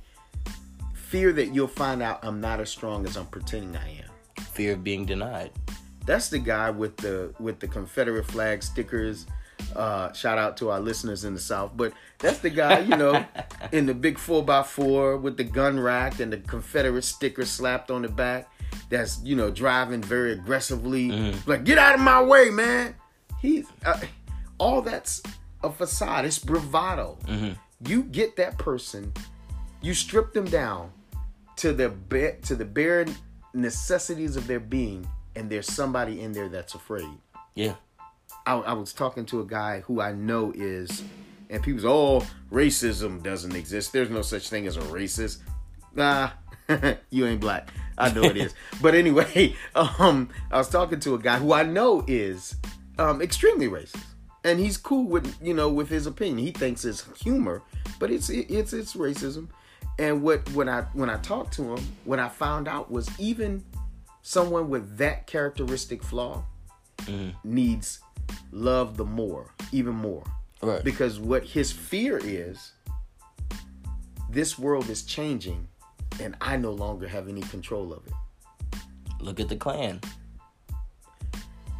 fear 0.94 1.32
that 1.32 1.52
you'll 1.52 1.66
find 1.66 2.02
out 2.02 2.20
I'm 2.24 2.40
not 2.40 2.60
as 2.60 2.70
strong 2.70 3.04
as 3.04 3.16
I'm 3.16 3.26
pretending 3.26 3.76
I 3.76 3.98
am. 3.98 4.44
Fear 4.52 4.74
of 4.74 4.84
being 4.84 5.04
denied. 5.04 5.50
That's 6.06 6.28
the 6.28 6.38
guy 6.38 6.70
with 6.70 6.96
the 6.96 7.34
with 7.38 7.58
the 7.60 7.68
Confederate 7.68 8.26
flag 8.26 8.62
stickers. 8.62 9.26
Uh, 9.74 10.12
shout 10.12 10.38
out 10.38 10.56
to 10.58 10.70
our 10.70 10.80
listeners 10.80 11.24
in 11.24 11.32
the 11.34 11.40
South, 11.40 11.72
but 11.76 11.92
that's 12.18 12.38
the 12.38 12.50
guy, 12.50 12.80
you 12.80 12.96
know, 12.96 13.24
in 13.72 13.86
the 13.86 13.94
big 13.94 14.18
four 14.18 14.44
x 14.48 14.70
four 14.70 15.16
with 15.16 15.36
the 15.36 15.44
gun 15.44 15.80
rack 15.80 16.20
and 16.20 16.32
the 16.32 16.36
Confederate 16.38 17.02
sticker 17.04 17.44
slapped 17.44 17.90
on 17.90 18.02
the 18.02 18.08
back. 18.08 18.48
that's 18.90 19.20
you 19.24 19.34
know 19.34 19.50
driving 19.50 20.02
very 20.02 20.32
aggressively, 20.32 21.10
like 21.46 21.64
get 21.64 21.78
out 21.78 21.94
of 21.94 22.00
my 22.00 22.22
way, 22.22 22.50
man. 22.50 22.94
He's 23.40 23.66
uh, 23.84 23.98
all 24.58 24.82
that's 24.82 25.22
a 25.64 25.70
facade. 25.72 26.24
It's 26.26 26.38
bravado. 26.38 27.18
You 27.86 28.02
get 28.04 28.36
that 28.36 28.58
person, 28.58 29.12
you 29.82 29.92
strip 29.94 30.32
them 30.32 30.44
down 30.46 30.92
to 31.56 31.72
the 31.72 31.88
bare 31.88 32.36
to 32.42 32.54
the 32.54 32.64
bare 32.64 33.06
necessities 33.54 34.36
of 34.36 34.46
their 34.46 34.60
being, 34.60 35.06
and 35.36 35.50
there's 35.50 35.72
somebody 35.72 36.20
in 36.20 36.32
there 36.32 36.48
that's 36.48 36.74
afraid. 36.74 37.08
Yeah. 37.54 37.74
I, 38.46 38.54
I 38.54 38.72
was 38.72 38.92
talking 38.92 39.26
to 39.26 39.40
a 39.40 39.44
guy 39.44 39.80
who 39.80 40.00
I 40.00 40.12
know 40.12 40.52
is, 40.54 41.02
and 41.50 41.62
people 41.62 41.80
say, 41.82 41.88
"Oh, 41.88 42.26
racism 42.50 43.22
doesn't 43.22 43.54
exist. 43.54 43.92
There's 43.92 44.10
no 44.10 44.22
such 44.22 44.48
thing 44.48 44.66
as 44.66 44.76
a 44.76 44.80
racist." 44.80 45.38
Nah, 45.94 46.30
you 47.10 47.26
ain't 47.26 47.40
black. 47.40 47.70
I 47.98 48.12
know 48.12 48.22
it 48.24 48.36
is. 48.36 48.54
but 48.82 48.94
anyway, 48.94 49.54
um, 49.74 50.28
I 50.50 50.58
was 50.58 50.68
talking 50.68 51.00
to 51.00 51.14
a 51.14 51.18
guy 51.18 51.38
who 51.38 51.52
I 51.52 51.62
know 51.62 52.04
is 52.06 52.56
um, 52.98 53.20
extremely 53.20 53.68
racist, 53.68 54.02
and 54.44 54.58
he's 54.60 54.76
cool 54.76 55.04
with 55.04 55.36
you 55.42 55.54
know 55.54 55.68
with 55.68 55.88
his 55.88 56.06
opinion. 56.06 56.38
He 56.38 56.52
thinks 56.52 56.84
it's 56.84 57.04
humor, 57.20 57.62
but 57.98 58.10
it's 58.10 58.30
it's 58.30 58.72
it's 58.72 58.94
racism. 58.94 59.48
And 59.98 60.22
what 60.22 60.48
when 60.50 60.68
I 60.68 60.82
when 60.92 61.10
I 61.10 61.16
talked 61.18 61.54
to 61.54 61.74
him, 61.74 61.86
what 62.04 62.18
I 62.18 62.28
found 62.28 62.68
out 62.68 62.90
was 62.90 63.08
even 63.18 63.64
someone 64.26 64.68
with 64.68 64.98
that 64.98 65.24
characteristic 65.28 66.02
flaw 66.02 66.44
needs 67.44 68.00
love 68.50 68.96
the 68.96 69.04
more, 69.04 69.54
even 69.70 69.94
more. 69.94 70.24
Right. 70.60 70.82
Because 70.82 71.20
what 71.20 71.44
his 71.44 71.70
fear 71.70 72.18
is, 72.20 72.72
this 74.28 74.58
world 74.58 74.90
is 74.90 75.04
changing, 75.04 75.68
and 76.20 76.34
I 76.40 76.56
no 76.56 76.72
longer 76.72 77.06
have 77.06 77.28
any 77.28 77.42
control 77.42 77.92
of 77.92 78.04
it. 78.04 78.14
Look 79.20 79.38
at 79.38 79.48
the 79.48 79.54
Klan. 79.54 80.00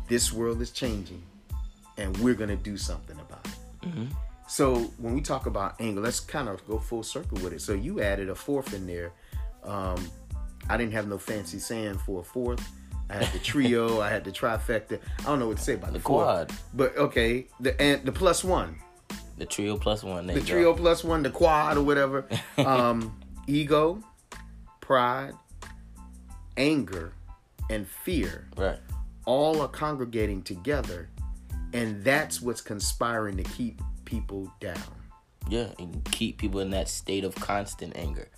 This 0.07 0.33
world 0.33 0.63
is 0.63 0.71
changing, 0.71 1.25
and 1.99 2.17
we're 2.19 2.35
gonna 2.35 2.55
do 2.55 2.77
something 2.77 3.19
about 3.19 3.45
it. 3.45 4.09
So 4.47 4.93
when 4.99 5.15
we 5.15 5.21
talk 5.21 5.47
about 5.47 5.81
anger, 5.81 6.01
let's 6.01 6.21
kind 6.21 6.49
of 6.49 6.65
go 6.69 6.79
full 6.79 7.03
circle 7.03 7.39
with 7.43 7.55
it. 7.55 7.61
So 7.61 7.73
you 7.73 8.01
added 8.01 8.29
a 8.29 8.37
fourth 8.37 8.73
in 8.73 8.87
there. 8.87 9.11
Um, 9.65 9.99
I 10.69 10.77
didn't 10.77 10.93
have 10.93 11.09
no 11.09 11.19
fancy 11.19 11.59
sand 11.59 12.01
for 12.01 12.21
a 12.21 12.25
fourth. 12.25 12.67
I 13.09 13.15
had 13.23 13.33
the 13.33 13.39
trio. 13.39 14.01
I 14.07 14.09
had 14.11 14.25
the 14.25 14.33
trifecta. 14.33 14.99
I 15.21 15.23
don't 15.25 15.39
know 15.39 15.49
what 15.49 15.59
to 15.59 15.63
say 15.63 15.75
about 15.75 15.93
the, 15.93 15.99
The 15.99 16.05
fourth. 16.05 16.25
quad. 16.25 16.53
But 16.75 16.97
okay, 16.97 17.47
the 17.61 17.81
and 17.81 18.05
the 18.05 18.13
plus 18.13 18.43
one. 18.43 18.77
The 19.39 19.47
trio 19.47 19.77
plus 19.77 20.03
one. 20.03 20.27
The 20.27 20.41
trio 20.41 20.73
Go. 20.73 20.81
plus 20.81 21.05
one, 21.05 21.23
the 21.23 21.31
quad 21.31 21.77
or 21.77 21.83
whatever. 21.83 22.27
Um, 22.59 23.21
ego, 23.47 24.03
pride, 24.81 25.35
anger, 26.57 27.13
and 27.71 27.87
fear 27.87 28.49
Right. 28.57 28.79
all 29.27 29.61
are 29.61 29.69
congregating 29.69 30.43
together, 30.43 31.11
and 31.73 32.03
that's 32.03 32.41
what's 32.41 32.61
conspiring 32.61 33.37
to 33.37 33.43
keep 33.43 33.81
people 34.05 34.51
down. 34.61 34.79
Yeah. 35.49 35.69
And 35.79 36.03
keep 36.11 36.39
people 36.39 36.61
in 36.61 36.71
that 36.71 36.89
state 36.89 37.23
of 37.25 37.35
constant 37.37 37.95
anger. 37.97 38.29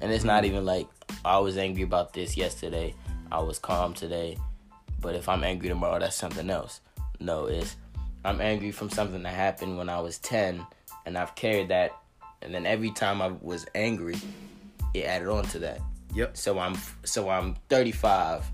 And 0.00 0.12
it's 0.12 0.24
not 0.24 0.42
mm-hmm. 0.42 0.52
even 0.52 0.64
like 0.64 0.88
I 1.24 1.38
was 1.38 1.56
angry 1.56 1.82
about 1.82 2.12
this 2.12 2.36
yesterday. 2.36 2.94
I 3.30 3.40
was 3.40 3.58
calm 3.58 3.94
today. 3.94 4.36
But 5.00 5.14
if 5.14 5.28
I'm 5.28 5.44
angry 5.44 5.68
tomorrow, 5.68 5.98
that's 5.98 6.16
something 6.16 6.50
else. 6.50 6.80
No, 7.20 7.46
it's 7.46 7.76
I'm 8.24 8.40
angry 8.40 8.72
from 8.72 8.90
something 8.90 9.22
that 9.22 9.34
happened 9.34 9.78
when 9.78 9.88
I 9.88 10.00
was 10.00 10.18
10 10.18 10.64
and 11.06 11.16
I've 11.16 11.34
carried 11.34 11.68
that 11.68 11.92
and 12.42 12.54
then 12.54 12.66
every 12.66 12.90
time 12.90 13.20
I 13.20 13.28
was 13.40 13.66
angry, 13.74 14.16
it 14.94 15.04
added 15.04 15.28
on 15.28 15.44
to 15.44 15.58
that. 15.60 15.80
Yep. 16.14 16.36
So 16.36 16.58
I'm 16.58 16.76
so 17.04 17.28
I'm 17.28 17.54
35, 17.68 18.50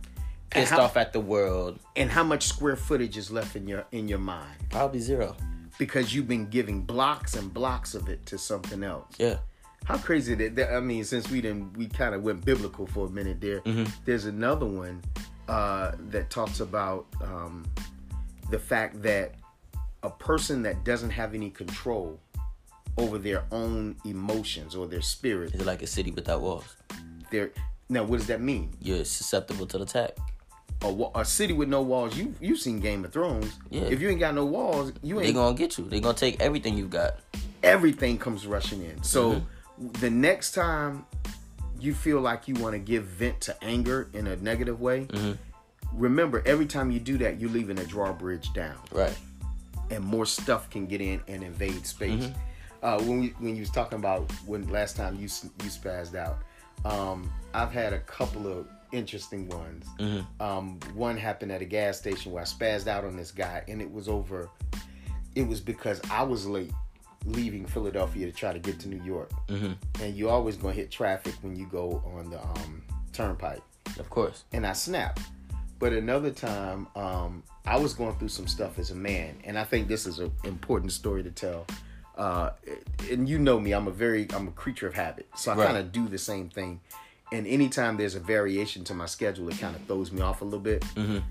pissed 0.50 0.72
how- 0.72 0.82
off 0.82 0.96
at 0.96 1.12
the 1.12 1.20
world. 1.20 1.78
And 1.96 2.10
how 2.10 2.24
much 2.24 2.46
square 2.46 2.76
footage 2.76 3.16
is 3.16 3.30
left 3.30 3.56
in 3.56 3.66
your 3.66 3.84
in 3.92 4.08
your 4.08 4.18
mind? 4.18 4.56
Probably 4.70 5.00
zero. 5.00 5.36
Because 5.78 6.14
you've 6.14 6.28
been 6.28 6.46
giving 6.46 6.82
blocks 6.82 7.34
and 7.34 7.52
blocks 7.52 7.94
of 7.94 8.08
it 8.08 8.24
to 8.26 8.38
something 8.38 8.84
else. 8.84 9.12
Yeah. 9.18 9.38
How 9.84 9.98
crazy 9.98 10.34
that, 10.34 10.56
that 10.56 10.72
I 10.72 10.80
mean, 10.80 11.04
since 11.04 11.30
we 11.30 11.40
didn't 11.40 11.76
we 11.76 11.86
kind 11.86 12.14
of 12.14 12.22
went 12.22 12.44
biblical 12.44 12.86
for 12.86 13.06
a 13.06 13.10
minute 13.10 13.40
there. 13.40 13.62
There's 14.04 14.24
another 14.24 14.66
one 14.66 15.02
uh, 15.48 15.92
that 16.10 16.30
talks 16.30 16.60
about 16.60 17.06
um, 17.22 17.64
the 18.50 18.58
fact 18.58 19.02
that 19.02 19.34
a 20.02 20.10
person 20.10 20.62
that 20.62 20.84
doesn't 20.84 21.10
have 21.10 21.34
any 21.34 21.50
control 21.50 22.18
over 22.96 23.18
their 23.18 23.44
own 23.50 23.96
emotions 24.04 24.74
or 24.74 24.86
their 24.86 25.02
spirit, 25.02 25.54
is 25.54 25.66
like 25.66 25.82
a 25.82 25.86
city 25.86 26.10
without 26.12 26.40
walls. 26.40 26.76
they're 27.30 27.50
now 27.88 28.04
what 28.04 28.18
does 28.18 28.26
that 28.28 28.40
mean? 28.40 28.72
You're 28.80 29.04
susceptible 29.04 29.66
to 29.66 29.78
the 29.78 29.84
attack. 29.84 30.16
A, 30.82 31.04
a 31.16 31.24
city 31.24 31.52
with 31.52 31.68
no 31.68 31.82
walls. 31.82 32.16
You 32.16 32.34
you've 32.40 32.58
seen 32.58 32.80
Game 32.80 33.04
of 33.04 33.12
Thrones. 33.12 33.52
Yeah. 33.70 33.82
If 33.82 34.00
you 34.00 34.08
ain't 34.08 34.20
got 34.20 34.34
no 34.34 34.44
walls, 34.46 34.92
you 35.02 35.16
ain't. 35.16 35.26
They 35.26 35.32
gonna 35.32 35.56
get 35.56 35.76
you. 35.76 35.84
They 35.84 36.00
gonna 36.00 36.16
take 36.16 36.40
everything 36.40 36.78
you've 36.78 36.90
got. 36.90 37.16
everything 37.62 38.18
comes 38.18 38.46
rushing 38.46 38.82
in. 38.82 39.02
So 39.02 39.32
Mm-hmm. 39.32 39.44
The 40.00 40.10
next 40.10 40.52
time 40.52 41.06
you 41.80 41.94
feel 41.94 42.20
like 42.20 42.48
you 42.48 42.54
want 42.54 42.72
to 42.74 42.78
give 42.78 43.04
vent 43.04 43.40
to 43.42 43.64
anger 43.64 44.08
in 44.14 44.26
a 44.26 44.36
negative 44.36 44.80
way, 44.80 45.06
Mm-hmm. 45.06 45.32
remember 45.92 46.42
every 46.46 46.66
time 46.66 46.90
you 46.90 47.00
do 47.00 47.18
that, 47.18 47.40
you're 47.40 47.50
leaving 47.50 47.78
a 47.78 47.84
drawbridge 47.84 48.52
down, 48.52 48.76
Right. 48.92 49.16
and 49.90 50.02
more 50.04 50.26
stuff 50.26 50.70
can 50.70 50.86
get 50.86 51.00
in 51.00 51.20
and 51.28 51.42
invade 51.42 51.86
space. 51.86 52.24
Mm-hmm. 52.26 52.38
Uh, 52.82 52.98
when 53.00 53.20
we 53.20 53.28
when 53.38 53.54
you 53.56 53.60
was 53.60 53.70
talking 53.70 53.98
about 53.98 54.30
when 54.46 54.68
last 54.68 54.96
time 54.96 55.14
you 55.16 55.22
you 55.22 55.70
spazzed 55.70 56.14
out, 56.14 56.38
um, 56.84 57.30
I've 57.54 57.72
had 57.72 57.92
a 57.94 58.00
couple 58.00 58.46
of 58.46 58.66
interesting 58.92 59.48
ones. 59.48 59.86
Mm-hmm. 59.98 60.42
Um, 60.42 60.78
one 60.94 61.16
happened 61.16 61.50
at 61.50 61.62
a 61.62 61.64
gas 61.64 61.98
station 61.98 62.30
where 62.32 62.42
I 62.42 62.46
spazzed 62.46 62.86
out 62.86 63.04
on 63.04 63.16
this 63.16 63.30
guy, 63.30 63.64
and 63.68 63.80
it 63.80 63.90
was 63.90 64.06
over. 64.08 64.50
It 65.34 65.48
was 65.48 65.60
because 65.60 66.00
I 66.10 66.22
was 66.22 66.46
late 66.46 66.72
leaving 67.26 67.64
Philadelphia 67.66 68.26
to 68.26 68.32
try 68.32 68.52
to 68.52 68.58
get 68.58 68.78
to 68.80 68.88
New 68.88 69.02
York, 69.04 69.30
Mm-hmm. 69.48 70.02
and 70.02 70.16
you 70.16 70.28
always 70.28 70.56
gonna 70.56 70.74
hit 70.74 70.90
traffic 70.90 71.34
when 71.42 71.56
you 71.56 71.66
go 71.66 72.02
on 72.16 72.30
the 72.30 72.40
um, 72.42 72.82
turnpike 73.12 73.62
Of 73.98 74.10
course. 74.10 74.44
and 74.52 74.66
I 74.66 74.72
snapped. 74.72 75.20
But 75.78 75.92
another 75.92 76.30
time, 76.30 76.86
um, 76.96 77.42
I 77.66 77.76
was 77.76 77.94
going 77.94 78.14
through 78.16 78.28
some 78.28 78.46
stuff 78.46 78.78
as 78.78 78.90
a 78.90 78.94
man, 78.94 79.36
and 79.44 79.58
I 79.58 79.64
think 79.64 79.88
this 79.88 80.06
is 80.06 80.18
an 80.18 80.30
important 80.44 80.92
story 80.92 81.22
to 81.22 81.30
tell. 81.30 81.66
Uh, 82.16 82.50
and 83.10 83.28
you 83.28 83.38
know 83.38 83.58
me, 83.58 83.72
I'm 83.72 83.88
a 83.88 83.90
very, 83.90 84.26
I'm 84.32 84.46
a 84.48 84.52
creature 84.52 84.86
of 84.86 84.94
habit, 84.94 85.26
so 85.36 85.50
I 85.52 85.56
Right. 85.56 85.66
kind 85.66 85.78
of 85.78 85.90
do 85.92 86.06
the 86.08 86.16
same 86.18 86.48
thing. 86.48 86.80
And 87.32 87.46
anytime 87.46 87.96
there's 87.96 88.14
a 88.14 88.20
variation 88.20 88.84
to 88.84 88.94
my 88.94 89.06
schedule, 89.06 89.48
it 89.48 89.58
kind 89.58 89.74
of 89.74 89.82
throws 89.86 90.12
me 90.12 90.20
off 90.20 90.40
a 90.40 90.44
little 90.44 90.60
bit. 90.60 90.84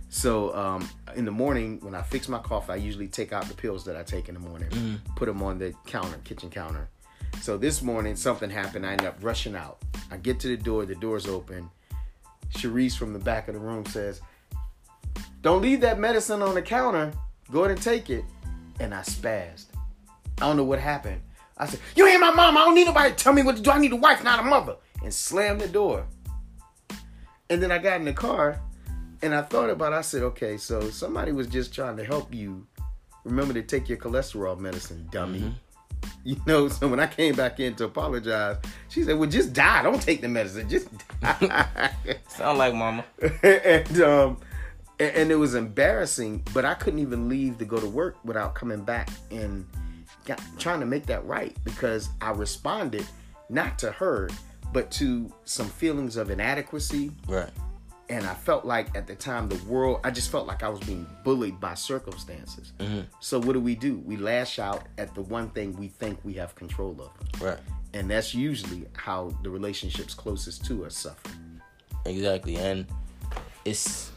So 0.10 0.54
um, 0.56 0.90
in 1.16 1.24
the 1.24 1.32
morning, 1.32 1.80
when 1.82 1.96
I 1.96 2.02
fix 2.02 2.28
my 2.28 2.40
coffee, 2.40 2.74
I 2.74 2.76
usually 2.78 3.08
take 3.08 3.32
out 3.32 3.46
the 3.48 3.54
pills 3.54 3.86
that 3.86 3.96
I 3.96 4.04
take 4.04 4.28
in 4.28 4.34
the 4.34 4.42
morning, 4.42 5.00
put 5.16 5.28
them 5.28 5.42
on 5.44 5.60
the 5.60 5.74
counter, 5.86 6.18
kitchen 6.24 6.50
counter. 6.50 6.90
So 7.42 7.58
this 7.58 7.82
morning, 7.82 8.16
something 8.16 8.50
happened. 8.50 8.86
I 8.86 8.92
ended 8.92 9.08
up 9.08 9.18
rushing 9.22 9.56
out. 9.56 9.78
I 10.12 10.18
get 10.18 10.40
to 10.42 10.48
the 10.50 10.58
door, 10.58 10.86
the 10.86 10.96
door's 10.96 11.28
open. 11.28 11.70
Sharice 12.52 12.96
from 12.98 13.14
the 13.14 13.20
back 13.20 13.48
of 13.48 13.54
the 13.54 13.60
room 13.60 13.86
says, 13.86 14.22
Don't 15.42 15.62
leave 15.62 15.82
that 15.82 16.00
medicine 16.00 16.42
on 16.42 16.54
the 16.54 16.62
counter. 16.62 17.12
Go 17.52 17.60
ahead 17.62 17.72
and 17.72 17.82
take 17.82 18.10
it. 18.10 18.26
And 18.80 18.94
I 18.94 19.02
spazzed. 19.02 19.66
I 20.40 20.48
don't 20.48 20.58
know 20.58 20.64
what 20.64 20.80
happened. 20.80 21.22
I 21.58 21.66
said, 21.68 21.80
You 21.96 22.08
ain't 22.08 22.20
my 22.20 22.32
mom. 22.32 22.58
I 22.58 22.62
don't 22.66 22.76
need 22.76 22.86
nobody 22.86 23.10
to 23.12 23.16
tell 23.16 23.34
me 23.34 23.44
what 23.44 23.56
to 23.56 23.62
do. 23.62 23.72
I 23.72 23.80
need 23.80 23.94
a 23.94 23.96
wife, 23.96 24.24
not 24.24 24.40
a 24.40 24.44
mother. 24.44 24.76
And 25.04 25.14
slammed 25.14 25.62
the 25.62 25.68
door. 25.68 26.06
And 27.50 27.62
then 27.62 27.72
I 27.72 27.78
got 27.78 28.00
in 28.00 28.06
the 28.06 28.14
car 28.14 28.62
and 29.22 29.36
I 29.36 29.42
thought 29.42 29.70
about 29.70 29.94
it. 29.94 29.98
I 29.98 30.02
said, 30.02 30.24
Okay, 30.24 30.58
so 30.58 30.90
somebody 30.90 31.32
was 31.32 31.48
just 31.48 31.74
trying 31.74 31.98
to 31.98 32.04
help 32.04 32.34
you. 32.34 32.66
Remember 33.24 33.54
to 33.54 33.62
take 33.62 33.88
your 33.88 33.98
cholesterol 33.98 34.58
medicine, 34.58 35.08
dummy. 35.12 35.54
You 36.26 36.36
know, 36.46 36.68
so 36.68 36.90
when 36.90 37.00
I 37.00 37.08
came 37.08 37.34
back 37.34 37.62
in 37.62 37.76
to 37.76 37.86
apologize, 37.86 38.58
she 38.90 39.04
said, 39.04 39.18
Well, 39.18 39.30
just 39.30 39.54
die. 39.54 39.84
Don't 39.84 40.02
take 40.02 40.20
the 40.20 40.28
medicine. 40.28 40.68
Just 40.68 40.90
die. 41.22 41.94
Sound 42.28 42.58
like 42.58 42.74
mama. 42.74 43.06
and 43.44 44.02
um 44.02 44.38
and, 45.00 45.16
and 45.16 45.32
it 45.32 45.36
was 45.36 45.56
embarrassing 45.56 46.44
but 46.54 46.66
i 46.66 46.74
couldn't 46.74 47.00
even 47.00 47.30
leave 47.30 47.58
to 47.58 47.66
go 47.66 47.80
to 47.80 47.88
work 47.88 48.18
without 48.24 48.56
coming 48.56 48.84
back 48.84 49.10
and 49.32 49.66
got, 50.26 50.42
trying 50.58 50.80
to 50.80 50.86
make 50.86 51.06
that 51.06 51.26
right 51.26 51.56
because 51.64 52.10
i 52.22 52.32
responded 52.32 53.06
not 53.50 53.78
to 53.80 53.92
her 53.92 54.30
but 54.74 54.90
to 54.92 55.32
some 55.46 55.68
feelings 55.68 56.18
of 56.18 56.30
inadequacy 56.30 57.12
Right. 57.28 57.50
and 58.10 58.26
i 58.26 58.34
felt 58.34 58.66
like 58.66 58.96
at 58.98 59.08
the 59.08 59.16
time 59.16 59.48
the 59.50 59.64
world 59.66 60.00
i 60.04 60.12
just 60.12 60.30
felt 60.32 60.48
like 60.48 60.64
i 60.64 60.70
was 60.70 60.80
being 60.82 61.06
bullied 61.24 61.60
by 61.60 61.74
circumstances 61.76 62.74
mm-hmm. 62.80 63.02
so 63.20 63.40
what 63.40 63.54
do 63.54 63.60
we 63.60 63.76
do 63.76 64.00
we 64.06 64.18
lash 64.18 64.60
out 64.60 64.84
at 64.98 65.14
the 65.16 65.22
one 65.22 65.50
thing 65.50 65.76
we 65.78 65.88
think 65.88 66.20
we 66.24 66.34
have 66.34 66.54
control 66.56 66.96
of 67.00 67.42
Right. 67.42 67.60
and 67.94 68.10
that's 68.10 68.34
usually 68.34 68.86
how 68.94 69.32
the 69.44 69.50
relationships 69.50 70.14
closest 70.14 70.66
to 70.66 70.86
us 70.86 70.98
suffer 70.98 71.30
Exactly. 72.06 72.58
And 72.58 72.86
it's 73.64 74.12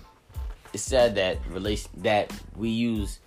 it's 0.73 0.83
sad 0.83 1.14
that 1.14 1.38
relation 1.49 1.88
that 1.99 2.33
we 2.57 2.69
use 2.69 3.21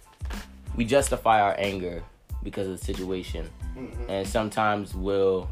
we 0.76 0.84
justify 0.86 1.42
our 1.42 1.56
anger 1.58 2.04
because 2.44 2.68
of 2.68 2.78
the 2.78 2.86
situation. 2.86 3.50
Mm-hmm. 3.78 4.10
And 4.10 4.28
sometimes 4.28 4.94
we'll 4.94 5.50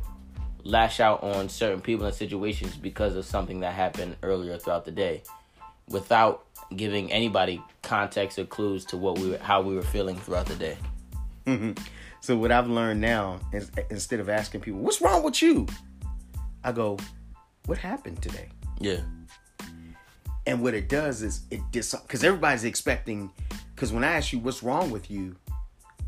lash 0.68 1.00
out 1.00 1.24
on 1.24 1.48
certain 1.48 1.80
people 1.80 2.06
and 2.06 2.14
situations 2.14 2.76
because 2.76 3.16
of 3.16 3.26
something 3.26 3.62
that 3.62 3.74
happened 3.74 4.18
earlier 4.22 4.58
throughout 4.58 4.84
the 4.84 4.92
day 4.92 5.24
without 5.88 6.46
giving 6.76 7.12
anybody 7.12 7.64
context 7.82 8.38
or 8.38 8.46
clues 8.46 8.84
to 8.84 8.98
what 8.98 9.18
we 9.18 9.30
were, 9.30 9.38
how 9.38 9.62
we 9.62 9.74
were 9.74 9.82
feeling 9.82 10.18
throughout 10.18 10.46
the 10.46 10.56
day. 10.56 10.78
Mm-hmm. 11.46 11.72
So 12.20 12.36
what 12.36 12.52
I've 12.52 12.68
learned 12.68 13.00
now 13.00 13.40
is 13.54 13.72
instead 13.90 14.20
of 14.20 14.28
asking 14.28 14.62
people, 14.62 14.82
"What's 14.82 15.02
wrong 15.02 15.24
with 15.24 15.42
you?" 15.42 15.66
I 16.64 16.74
go, 16.74 16.98
"What 17.66 17.78
happened 17.78 18.22
today?" 18.22 18.50
Yeah. 18.80 19.00
And 20.46 20.62
what 20.62 20.74
it 20.74 20.90
does 20.90 21.22
is 21.22 21.42
it 21.50 21.62
dis 21.72 21.96
because 21.96 22.24
everybody's 22.24 22.66
expecting. 22.66 23.32
Because 23.74 23.94
when 23.94 24.04
I 24.04 24.18
ask 24.18 24.34
you 24.34 24.40
what's 24.40 24.64
wrong 24.64 24.92
with 24.92 25.10
you, 25.10 25.38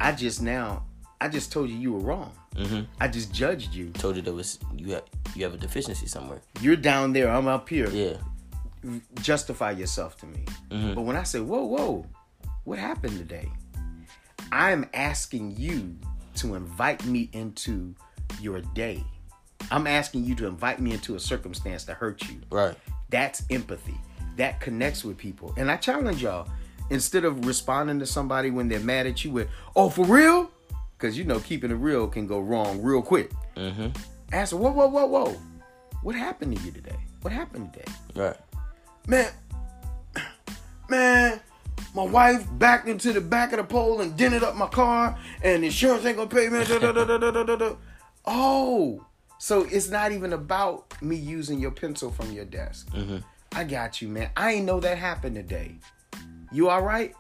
I 0.02 0.12
just 0.12 0.42
now 0.42 0.84
I 1.22 1.28
just 1.28 1.52
told 1.52 1.70
you 1.70 1.78
you 1.78 1.92
were 1.94 2.00
wrong. 2.00 2.32
Mm-hmm. 2.56 2.84
I 3.00 3.08
just 3.08 3.34
judged 3.34 3.74
you. 3.74 3.90
Told 3.92 4.16
you 4.16 4.22
there 4.22 4.34
was 4.34 4.60
you 4.76 4.94
have 4.94 5.04
you 5.36 5.44
have 5.44 5.54
a 5.54 5.58
deficiency 5.58 6.08
somewhere. 6.08 6.42
You're 6.62 6.76
down 6.78 7.14
there. 7.14 7.30
I'm 7.30 7.48
up 7.48 7.68
here. 7.68 7.90
Yeah. 7.90 8.18
Justify 9.22 9.72
yourself 9.72 10.18
to 10.18 10.26
me. 10.26 10.46
Mhm. 10.70 10.96
But 10.96 11.02
when 11.02 11.16
I 11.18 11.24
say, 11.24 11.42
"Whoa, 11.42 11.66
whoa, 11.66 12.06
what 12.64 12.80
happened 12.80 13.18
today?" 13.18 13.50
I'm 14.52 14.88
asking 14.94 15.58
you 15.58 15.98
to 16.36 16.56
invite 16.56 17.06
me 17.06 17.30
into 17.34 17.94
your 18.40 18.62
day. 18.62 19.04
I'm 19.72 19.86
asking 19.86 20.24
you 20.24 20.36
to 20.36 20.48
invite 20.48 20.80
me 20.80 20.94
into 20.94 21.16
a 21.16 21.20
circumstance 21.20 21.84
that 21.84 21.96
hurt 21.96 22.28
you. 22.30 22.40
Right. 22.50 22.76
That's 23.10 23.44
empathy. 23.50 24.00
That 24.38 24.62
connects 24.62 25.04
with 25.04 25.18
people. 25.18 25.54
And 25.58 25.70
I 25.70 25.76
challenge 25.76 26.24
y'all, 26.24 26.48
instead 26.90 27.26
of 27.26 27.46
responding 27.46 28.00
to 28.00 28.06
somebody 28.06 28.50
when 28.50 28.70
they're 28.70 28.80
mad 28.80 29.06
at 29.06 29.26
you 29.26 29.32
with, 29.32 29.50
oh, 29.76 29.90
for 29.90 30.06
real? 30.06 30.50
Because 31.00 31.18
you 31.18 31.24
know, 31.24 31.40
keeping 31.40 31.72
it 31.72 31.76
real 31.76 32.08
can 32.08 32.28
go 32.28 32.40
wrong 32.40 32.82
real 32.82 33.02
quick. 33.02 33.32
Mm-hmm. 33.56 33.88
Ask, 34.34 34.54
whoa, 34.54 34.70
whoa, 34.70 34.88
whoa, 34.88 35.06
whoa. 35.06 35.38
What 36.04 36.16
happened 36.16 36.58
to 36.58 36.64
you 36.64 36.72
today? 36.72 36.98
What 37.22 37.32
happened 37.32 37.72
today? 37.72 37.92
Right. 38.16 38.36
Man, 39.08 39.32
man, 40.90 41.40
my 41.96 42.04
wife 42.04 42.46
backed 42.58 42.90
into 42.90 43.14
the 43.14 43.22
back 43.22 43.54
of 43.54 43.58
the 43.58 43.64
pole 43.64 44.02
and 44.02 44.18
dented 44.18 44.44
up 44.44 44.56
my 44.56 44.68
car, 44.68 45.18
and 45.42 45.64
insurance 45.64 46.06
ain't 46.06 46.18
gonna 46.18 46.30
pay 46.30 46.50
me. 46.50 46.66
da, 46.66 46.92
da, 46.92 47.56
da. 47.56 47.76
Oh, 48.26 49.06
so 49.38 49.66
it's 49.72 49.90
not 49.90 50.12
even 50.12 50.34
about 50.34 51.02
me 51.02 51.16
using 51.16 51.60
your 51.60 51.72
pencil 51.72 52.12
from 52.12 52.32
your 52.34 52.46
desk. 52.46 52.90
I 53.54 53.64
got 53.64 54.02
you, 54.02 54.10
man. 54.10 54.32
I 54.36 54.52
ain't 54.52 54.66
know 54.66 54.82
that 54.82 54.98
happened 54.98 55.36
today. 55.36 55.76
You 56.52 56.70
all 56.70 56.82
right? 56.82 57.16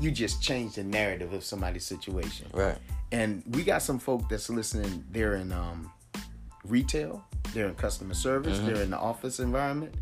You 0.00 0.12
just 0.12 0.40
changed 0.40 0.76
the 0.76 0.84
narrative 0.84 1.32
of 1.32 1.42
somebody's 1.42 1.84
situation. 1.84 2.46
Right. 2.54 2.78
And 3.12 3.42
we 3.50 3.64
got 3.64 3.82
some 3.82 3.98
folk 3.98 4.28
that's 4.28 4.50
listening. 4.50 5.04
They're 5.10 5.36
in 5.36 5.52
um, 5.52 5.90
retail. 6.64 7.24
They're 7.54 7.68
in 7.68 7.74
customer 7.74 8.14
service. 8.14 8.58
They're 8.58 8.82
in 8.82 8.90
the 8.90 8.98
office 8.98 9.40
environment. 9.40 9.94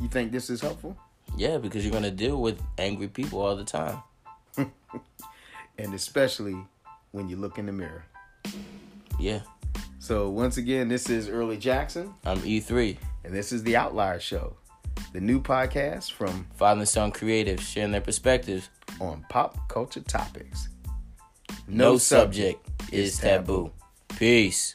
You 0.00 0.08
think 0.08 0.32
this 0.32 0.50
is 0.50 0.60
helpful? 0.60 0.96
Yeah, 1.36 1.58
because 1.58 1.84
you're 1.84 1.92
gonna 1.92 2.10
deal 2.10 2.40
with 2.40 2.60
angry 2.78 3.08
people 3.08 3.40
all 3.40 3.56
the 3.56 3.64
time. 3.64 4.02
And 5.76 5.92
especially 5.92 6.56
when 7.10 7.28
you 7.28 7.34
look 7.36 7.58
in 7.58 7.66
the 7.66 7.72
mirror. 7.72 8.04
Yeah. 9.18 9.40
So 9.98 10.28
once 10.30 10.56
again, 10.56 10.86
this 10.88 11.10
is 11.10 11.28
Early 11.28 11.56
Jackson, 11.56 12.14
I'm 12.24 12.38
E3. 12.38 12.96
and 13.24 13.34
this 13.34 13.50
is 13.50 13.64
the 13.64 13.74
Outlier 13.76 14.20
Show, 14.20 14.54
the 15.12 15.20
new 15.20 15.40
podcast 15.40 16.12
from 16.12 16.46
Father 16.54 16.80
and 16.80 16.88
son 16.88 17.10
creatives 17.10 17.60
sharing 17.62 17.90
their 17.90 18.00
perspectives. 18.00 18.68
on 19.00 19.24
pop 19.28 19.68
culture 19.68 20.00
topics. 20.02 20.68
No, 21.66 21.96
subject 21.96 22.60
is 22.92 23.18
taboo. 23.18 23.70
Peace. 24.18 24.74